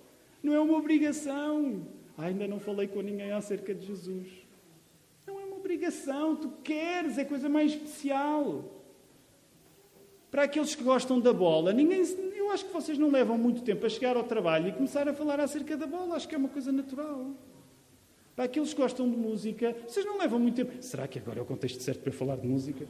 [0.41, 1.87] Não é uma obrigação.
[2.17, 4.27] Ah, ainda não falei com ninguém acerca de Jesus.
[5.25, 8.75] Não é uma obrigação, tu queres, é coisa mais especial.
[10.29, 12.03] Para aqueles que gostam da bola, ninguém,
[12.35, 15.13] eu acho que vocês não levam muito tempo a chegar ao trabalho e começar a
[15.13, 16.15] falar acerca da bola.
[16.15, 17.31] Acho que é uma coisa natural.
[18.39, 20.71] Para aqueles que gostam de música, vocês não levam muito tempo.
[20.79, 22.87] Será que agora é o contexto certo para falar de música?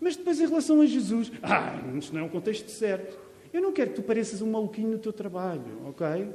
[0.00, 3.18] Mas depois, em relação a Jesus, ah, isto não é o contexto certo.
[3.52, 6.28] Eu não quero que tu pareças um maluquinho no teu trabalho, ok?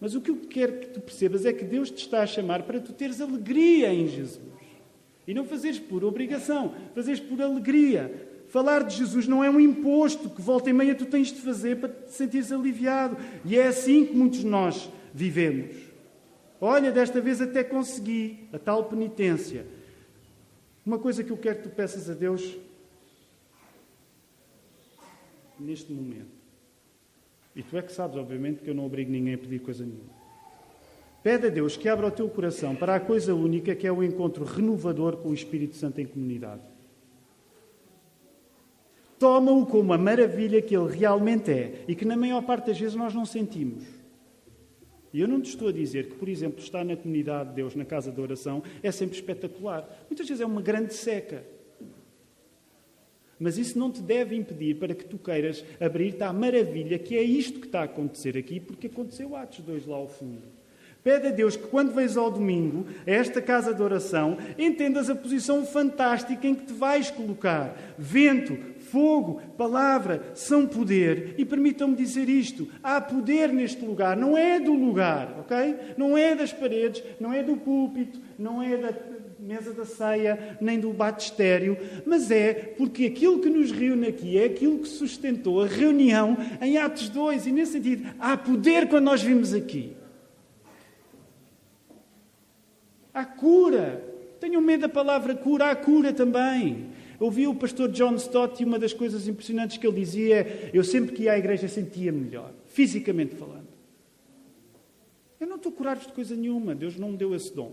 [0.00, 2.64] Mas o que eu quero que tu percebas é que Deus te está a chamar
[2.64, 4.40] para tu teres alegria em Jesus.
[5.24, 8.12] E não fazeres por obrigação, fazeres por alegria.
[8.48, 11.76] Falar de Jesus não é um imposto que volta e meia tu tens de fazer
[11.76, 13.16] para te sentires aliviado.
[13.44, 15.87] E é assim que muitos de nós vivemos.
[16.60, 19.66] Olha, desta vez até consegui a tal penitência.
[20.84, 22.56] Uma coisa que eu quero que tu peças a Deus
[25.58, 26.38] neste momento.
[27.54, 30.18] E tu é que sabes, obviamente, que eu não obrigo ninguém a pedir coisa nenhuma.
[31.22, 34.02] Pede a Deus que abra o teu coração para a coisa única que é o
[34.02, 36.62] encontro renovador com o Espírito Santo em comunidade.
[39.18, 42.94] Toma-o como a maravilha que ele realmente é e que na maior parte das vezes
[42.94, 43.97] nós não sentimos.
[45.18, 47.74] E eu não te estou a dizer que, por exemplo, estar na comunidade de Deus,
[47.74, 50.06] na casa de oração, é sempre espetacular.
[50.08, 51.42] Muitas vezes é uma grande seca.
[53.36, 57.22] Mas isso não te deve impedir para que tu queiras abrir-te à maravilha que é
[57.24, 60.42] isto que está a acontecer aqui, porque aconteceu Atos 2 lá ao fundo.
[61.02, 65.16] Pede a Deus que quando vais ao domingo, a esta casa de oração, entendas a
[65.16, 67.76] posição fantástica em que te vais colocar.
[67.98, 68.56] Vento,
[68.90, 71.34] fogo, palavra são poder.
[71.38, 75.76] E permitam-me dizer isto: há poder neste lugar, não é do lugar, ok?
[75.96, 78.92] Não é das paredes, não é do púlpito, não é da
[79.38, 84.44] mesa da ceia, nem do batistério, mas é porque aquilo que nos reúne aqui é
[84.44, 87.46] aquilo que sustentou a reunião em Atos 2.
[87.46, 89.96] E nesse sentido, há poder quando nós vimos aqui.
[93.14, 94.04] Há cura.
[94.38, 96.86] Tenham medo da palavra cura, há cura também.
[97.20, 100.84] Ouvi o pastor John Stott e uma das coisas impressionantes que ele dizia é: eu
[100.84, 103.68] sempre que ia à igreja sentia melhor, fisicamente falando.
[105.40, 107.72] Eu não estou a curar-vos de coisa nenhuma, Deus não me deu esse dom.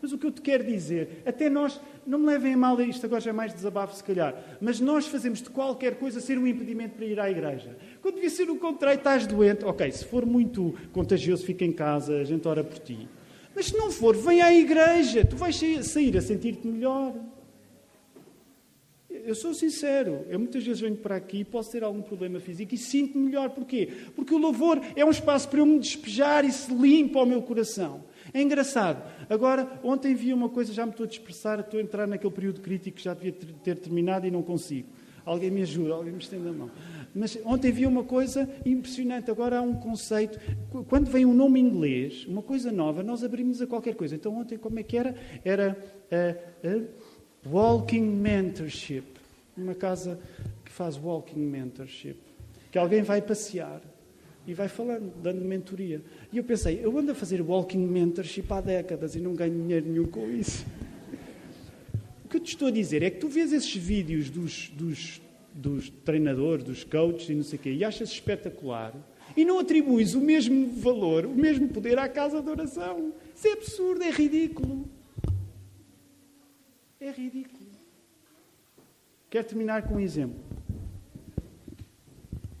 [0.00, 3.06] Mas o que eu te quero dizer, até nós, não me levem a mal isto,
[3.06, 6.46] agora já é mais desabafo se calhar, mas nós fazemos de qualquer coisa ser um
[6.46, 7.76] impedimento para ir à igreja.
[8.02, 12.18] Quando devia ser o contrário, estás doente, ok, se for muito contagioso, fica em casa,
[12.18, 13.08] a gente ora por ti.
[13.54, 17.14] Mas se não for, vem à igreja, tu vais sair a sentir-te melhor
[19.26, 22.74] eu sou sincero, eu muitas vezes venho para aqui e posso ter algum problema físico
[22.74, 23.50] e sinto-me melhor.
[23.50, 23.88] Porquê?
[24.14, 27.42] Porque o louvor é um espaço para eu me despejar e se limpa ao meu
[27.42, 28.04] coração.
[28.32, 29.02] É engraçado.
[29.28, 32.60] Agora, ontem vi uma coisa, já me estou a dispersar, estou a entrar naquele período
[32.60, 34.88] crítico que já devia ter terminado e não consigo.
[35.24, 36.70] Alguém me ajuda, alguém me estende a mão.
[37.12, 39.28] Mas ontem vi uma coisa impressionante.
[39.28, 40.38] Agora há um conceito.
[40.88, 44.14] Quando vem um nome inglês, uma coisa nova, nós abrimos a qualquer coisa.
[44.14, 45.16] Então ontem como é que era?
[45.44, 45.76] Era
[46.12, 46.88] uh, uh,
[47.50, 49.15] Walking Mentorship.
[49.56, 50.18] Uma casa
[50.64, 52.18] que faz Walking Mentorship.
[52.70, 53.80] Que alguém vai passear
[54.46, 56.02] e vai falando, dando mentoria.
[56.32, 59.86] E eu pensei, eu ando a fazer Walking Mentorship há décadas e não ganho dinheiro
[59.86, 60.64] nenhum com isso.
[62.24, 65.22] O que eu te estou a dizer é que tu vês esses vídeos dos, dos,
[65.54, 68.92] dos treinadores, dos coaches e não sei o quê, e achas espetacular,
[69.36, 73.12] e não atribuis o mesmo valor, o mesmo poder à casa de oração.
[73.32, 74.88] Isso é absurdo, é ridículo.
[76.98, 77.55] É ridículo.
[79.28, 80.38] Quero terminar com um exemplo.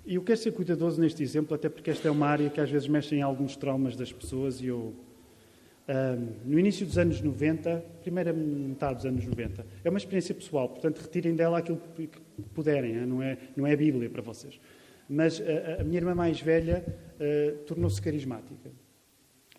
[0.04, 2.70] E eu quero ser cuidadoso neste exemplo, até porque esta é uma área que às
[2.70, 4.94] vezes mexe em alguns traumas das pessoas e eu
[6.44, 9.64] no início dos anos 90, primeira metade dos anos 90.
[9.84, 12.08] É uma experiência pessoal, portanto, retirem dela aquilo que
[12.54, 14.58] puderem, não é, não é Bíblia para vocês.
[15.08, 18.70] Mas a, a minha irmã mais velha uh, tornou-se carismática.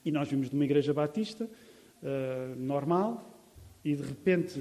[0.03, 3.36] E nós vimos de uma igreja batista, uh, normal,
[3.91, 4.59] e de repente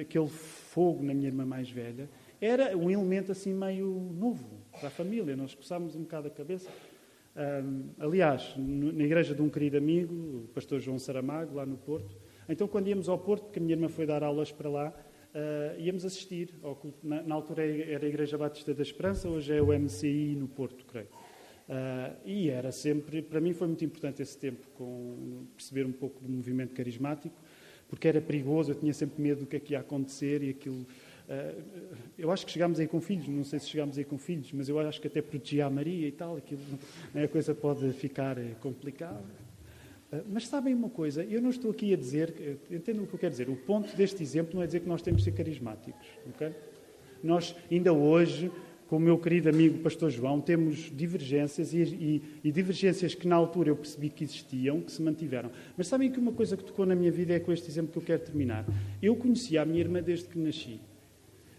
[0.00, 2.08] aquele fogo na minha irmã mais velha
[2.40, 4.48] era um elemento assim meio novo
[4.78, 5.36] para a família.
[5.36, 6.70] Nós coçámos um bocado a cabeça
[7.98, 12.16] aliás, na igreja de um querido amigo, o pastor João Saramago, lá no Porto.
[12.48, 15.80] Então, quando íamos ao Porto, porque a minha irmã foi dar aulas para lá, uh,
[15.80, 16.54] íamos assistir.
[16.62, 17.06] Ao culto.
[17.06, 20.84] Na, na, altura era a Igreja Batista da Esperança, hoje é o MCI no Porto,
[20.86, 21.08] creio.
[21.68, 26.20] Uh, e era sempre, para mim foi muito importante esse tempo, com perceber um pouco
[26.20, 27.36] do movimento carismático,
[27.88, 30.86] porque era perigoso, eu tinha sempre medo do que é que ia acontecer e aquilo
[31.28, 31.62] Uh,
[32.16, 34.66] eu acho que chegámos aí com filhos, não sei se chegámos aí com filhos, mas
[34.66, 36.62] eu acho que até protegia a Maria e tal, aquilo,
[37.12, 39.22] né, a coisa pode ficar eh, complicada.
[40.10, 43.18] Uh, mas sabem uma coisa, eu não estou aqui a dizer, entendam o que eu
[43.18, 46.06] quero dizer, o ponto deste exemplo não é dizer que nós temos de ser carismáticos,
[46.30, 46.50] ok?
[47.22, 48.50] Nós, ainda hoje,
[48.88, 53.36] com o meu querido amigo Pastor João, temos divergências e, e, e, divergências que na
[53.36, 55.50] altura eu percebi que existiam, que se mantiveram.
[55.76, 57.98] Mas sabem que uma coisa que tocou na minha vida é com este exemplo que
[57.98, 58.64] eu quero terminar.
[59.02, 60.80] Eu conhecia a minha irmã desde que nasci.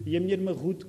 [0.03, 0.85] E a minha irmã Ruth,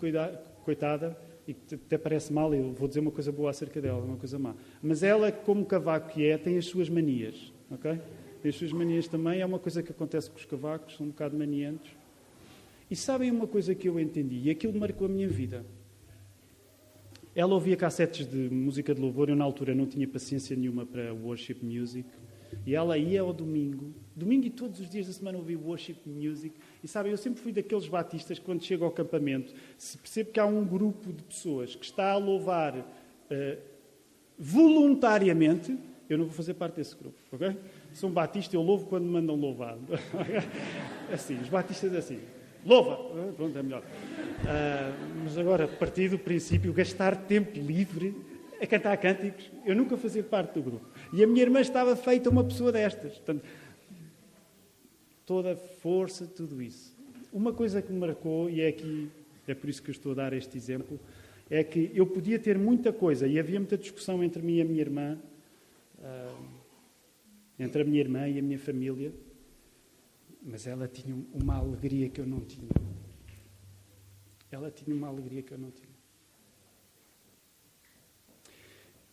[0.64, 1.14] coitada,
[1.46, 4.54] e até parece mal, eu vou dizer uma coisa boa acerca dela, uma coisa má.
[4.82, 8.00] Mas ela, como cavaco que é, tem as suas manias, ok?
[8.40, 11.10] Tem as suas manias também, é uma coisa que acontece com os cavacos, são um
[11.10, 11.92] bocado maniantes.
[12.90, 15.66] E sabem uma coisa que eu entendi, e aquilo marcou a minha vida.
[17.34, 21.14] Ela ouvia cassetes de música de louvor, eu na altura não tinha paciência nenhuma para
[21.14, 22.08] worship music,
[22.66, 26.54] e ela ia ao domingo, domingo e todos os dias da semana ouvia worship music,
[26.82, 30.40] e sabem, eu sempre fui daqueles batistas que, quando chego ao acampamento, se percebo que
[30.40, 33.58] há um grupo de pessoas que está a louvar uh,
[34.36, 35.78] voluntariamente,
[36.08, 37.56] eu não vou fazer parte desse grupo, ok?
[37.92, 39.78] Sou um batista, eu louvo quando me mandam louvar.
[41.12, 42.18] assim, os batistas assim.
[42.64, 43.00] Louva!
[43.00, 43.82] Uh, pronto, é melhor.
[43.82, 48.14] Uh, mas agora, a partir do princípio, gastar tempo livre
[48.60, 50.86] a cantar cânticos, eu nunca fazia parte do grupo.
[51.12, 53.14] E a minha irmã estava feita uma pessoa destas.
[53.14, 53.42] Portanto,
[55.24, 56.94] toda a força, tudo isso.
[57.32, 59.08] Uma coisa que me marcou, e é aqui,
[59.46, 61.00] é por isso que eu estou a dar este exemplo,
[61.48, 64.64] é que eu podia ter muita coisa, e havia muita discussão entre mim e a
[64.64, 65.18] minha irmã,
[65.98, 66.44] uh,
[67.58, 69.12] entre a minha irmã e a minha família,
[70.42, 72.70] mas ela tinha uma alegria que eu não tinha.
[74.50, 75.90] Ela tinha uma alegria que eu não tinha.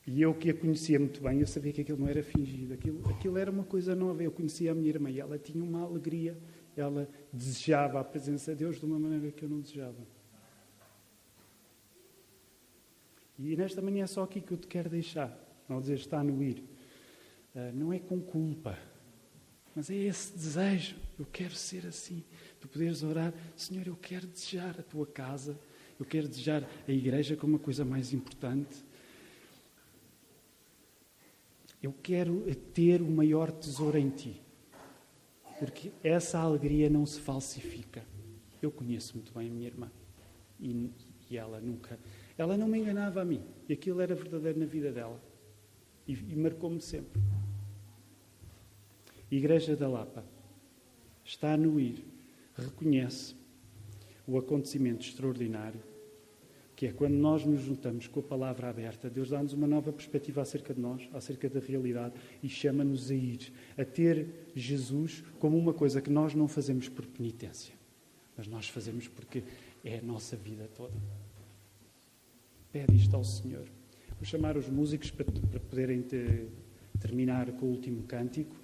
[0.08, 3.06] E eu que a conhecia muito bem, eu sabia que aquilo não era fingido, aquilo,
[3.10, 4.24] aquilo era uma coisa nova.
[4.24, 6.38] Eu conhecia a minha irmã e ela tinha uma alegria,
[6.78, 10.08] ela desejava a presença de Deus de uma maneira que eu não desejava.
[13.38, 16.42] E nesta manhã é só aqui que eu te quero deixar, ao dizer está no
[16.42, 16.64] ir.
[17.54, 18.78] Uh, não é com culpa,
[19.78, 20.96] mas é esse desejo.
[21.20, 22.24] Eu quero ser assim.
[22.60, 25.56] Tu poderes orar, Senhor, eu quero desejar a tua casa,
[26.00, 28.84] eu quero desejar a igreja como a coisa mais importante.
[31.82, 34.42] Eu quero ter o maior tesouro em ti.
[35.60, 38.04] Porque essa alegria não se falsifica.
[38.60, 39.92] Eu conheço muito bem a minha irmã.
[40.60, 40.90] E,
[41.30, 42.00] e ela nunca.
[42.36, 43.44] Ela não me enganava a mim.
[43.70, 45.22] E aquilo era verdadeiro na vida dela.
[46.08, 47.22] E, e marcou-me sempre.
[49.30, 50.24] Igreja da Lapa
[51.24, 52.04] está no ir.
[52.56, 53.36] Reconhece
[54.26, 55.82] o acontecimento extraordinário
[56.78, 60.44] que é quando nós nos juntamos com a palavra aberta, Deus dá-nos uma nova perspectiva
[60.44, 62.14] acerca de nós, acerca da realidade
[62.44, 67.04] e chama-nos a ir, a ter Jesus como uma coisa que nós não fazemos por
[67.08, 67.74] penitência,
[68.38, 69.42] mas nós fazemos porque
[69.84, 70.94] é a nossa vida toda.
[72.72, 73.66] Pede isto ao Senhor.
[74.12, 76.48] Vou chamar os músicos para, para poderem ter,
[77.00, 78.56] terminar com o último cântico,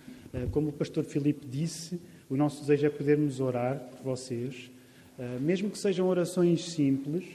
[0.52, 4.72] como o pastor Filipe disse, o nosso desejo é podermos orar por vocês,
[5.20, 7.26] uh, mesmo que sejam orações simples.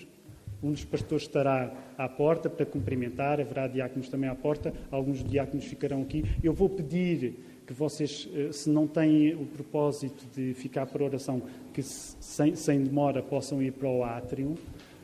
[0.60, 5.64] Um dos pastores estará à porta para cumprimentar, haverá diáconos também à porta, alguns diáconos
[5.66, 6.24] ficarão aqui.
[6.42, 7.34] Eu vou pedir
[7.64, 11.42] que vocês, se não têm o propósito de ficar para oração,
[11.72, 14.56] que sem, sem demora possam ir para o átrio.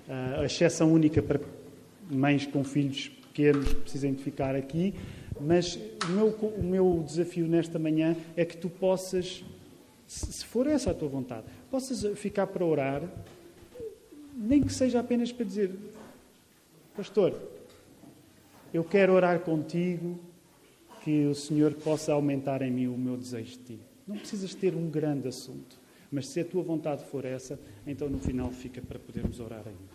[0.09, 1.39] A exceção única para
[2.11, 4.95] mães com filhos pequenos precisem de ficar aqui,
[5.41, 5.79] mas
[6.09, 9.45] o meu, o meu desafio nesta manhã é que tu possas,
[10.07, 13.03] se for essa a tua vontade, possas ficar para orar,
[14.37, 15.71] nem que seja apenas para dizer:
[16.97, 17.35] Pastor,
[18.73, 20.19] eu quero orar contigo,
[21.05, 23.79] que o Senhor possa aumentar em mim o meu desejo de ti.
[24.07, 25.79] Não precisas ter um grande assunto,
[26.11, 29.94] mas se a tua vontade for essa, então no final fica para podermos orar ainda.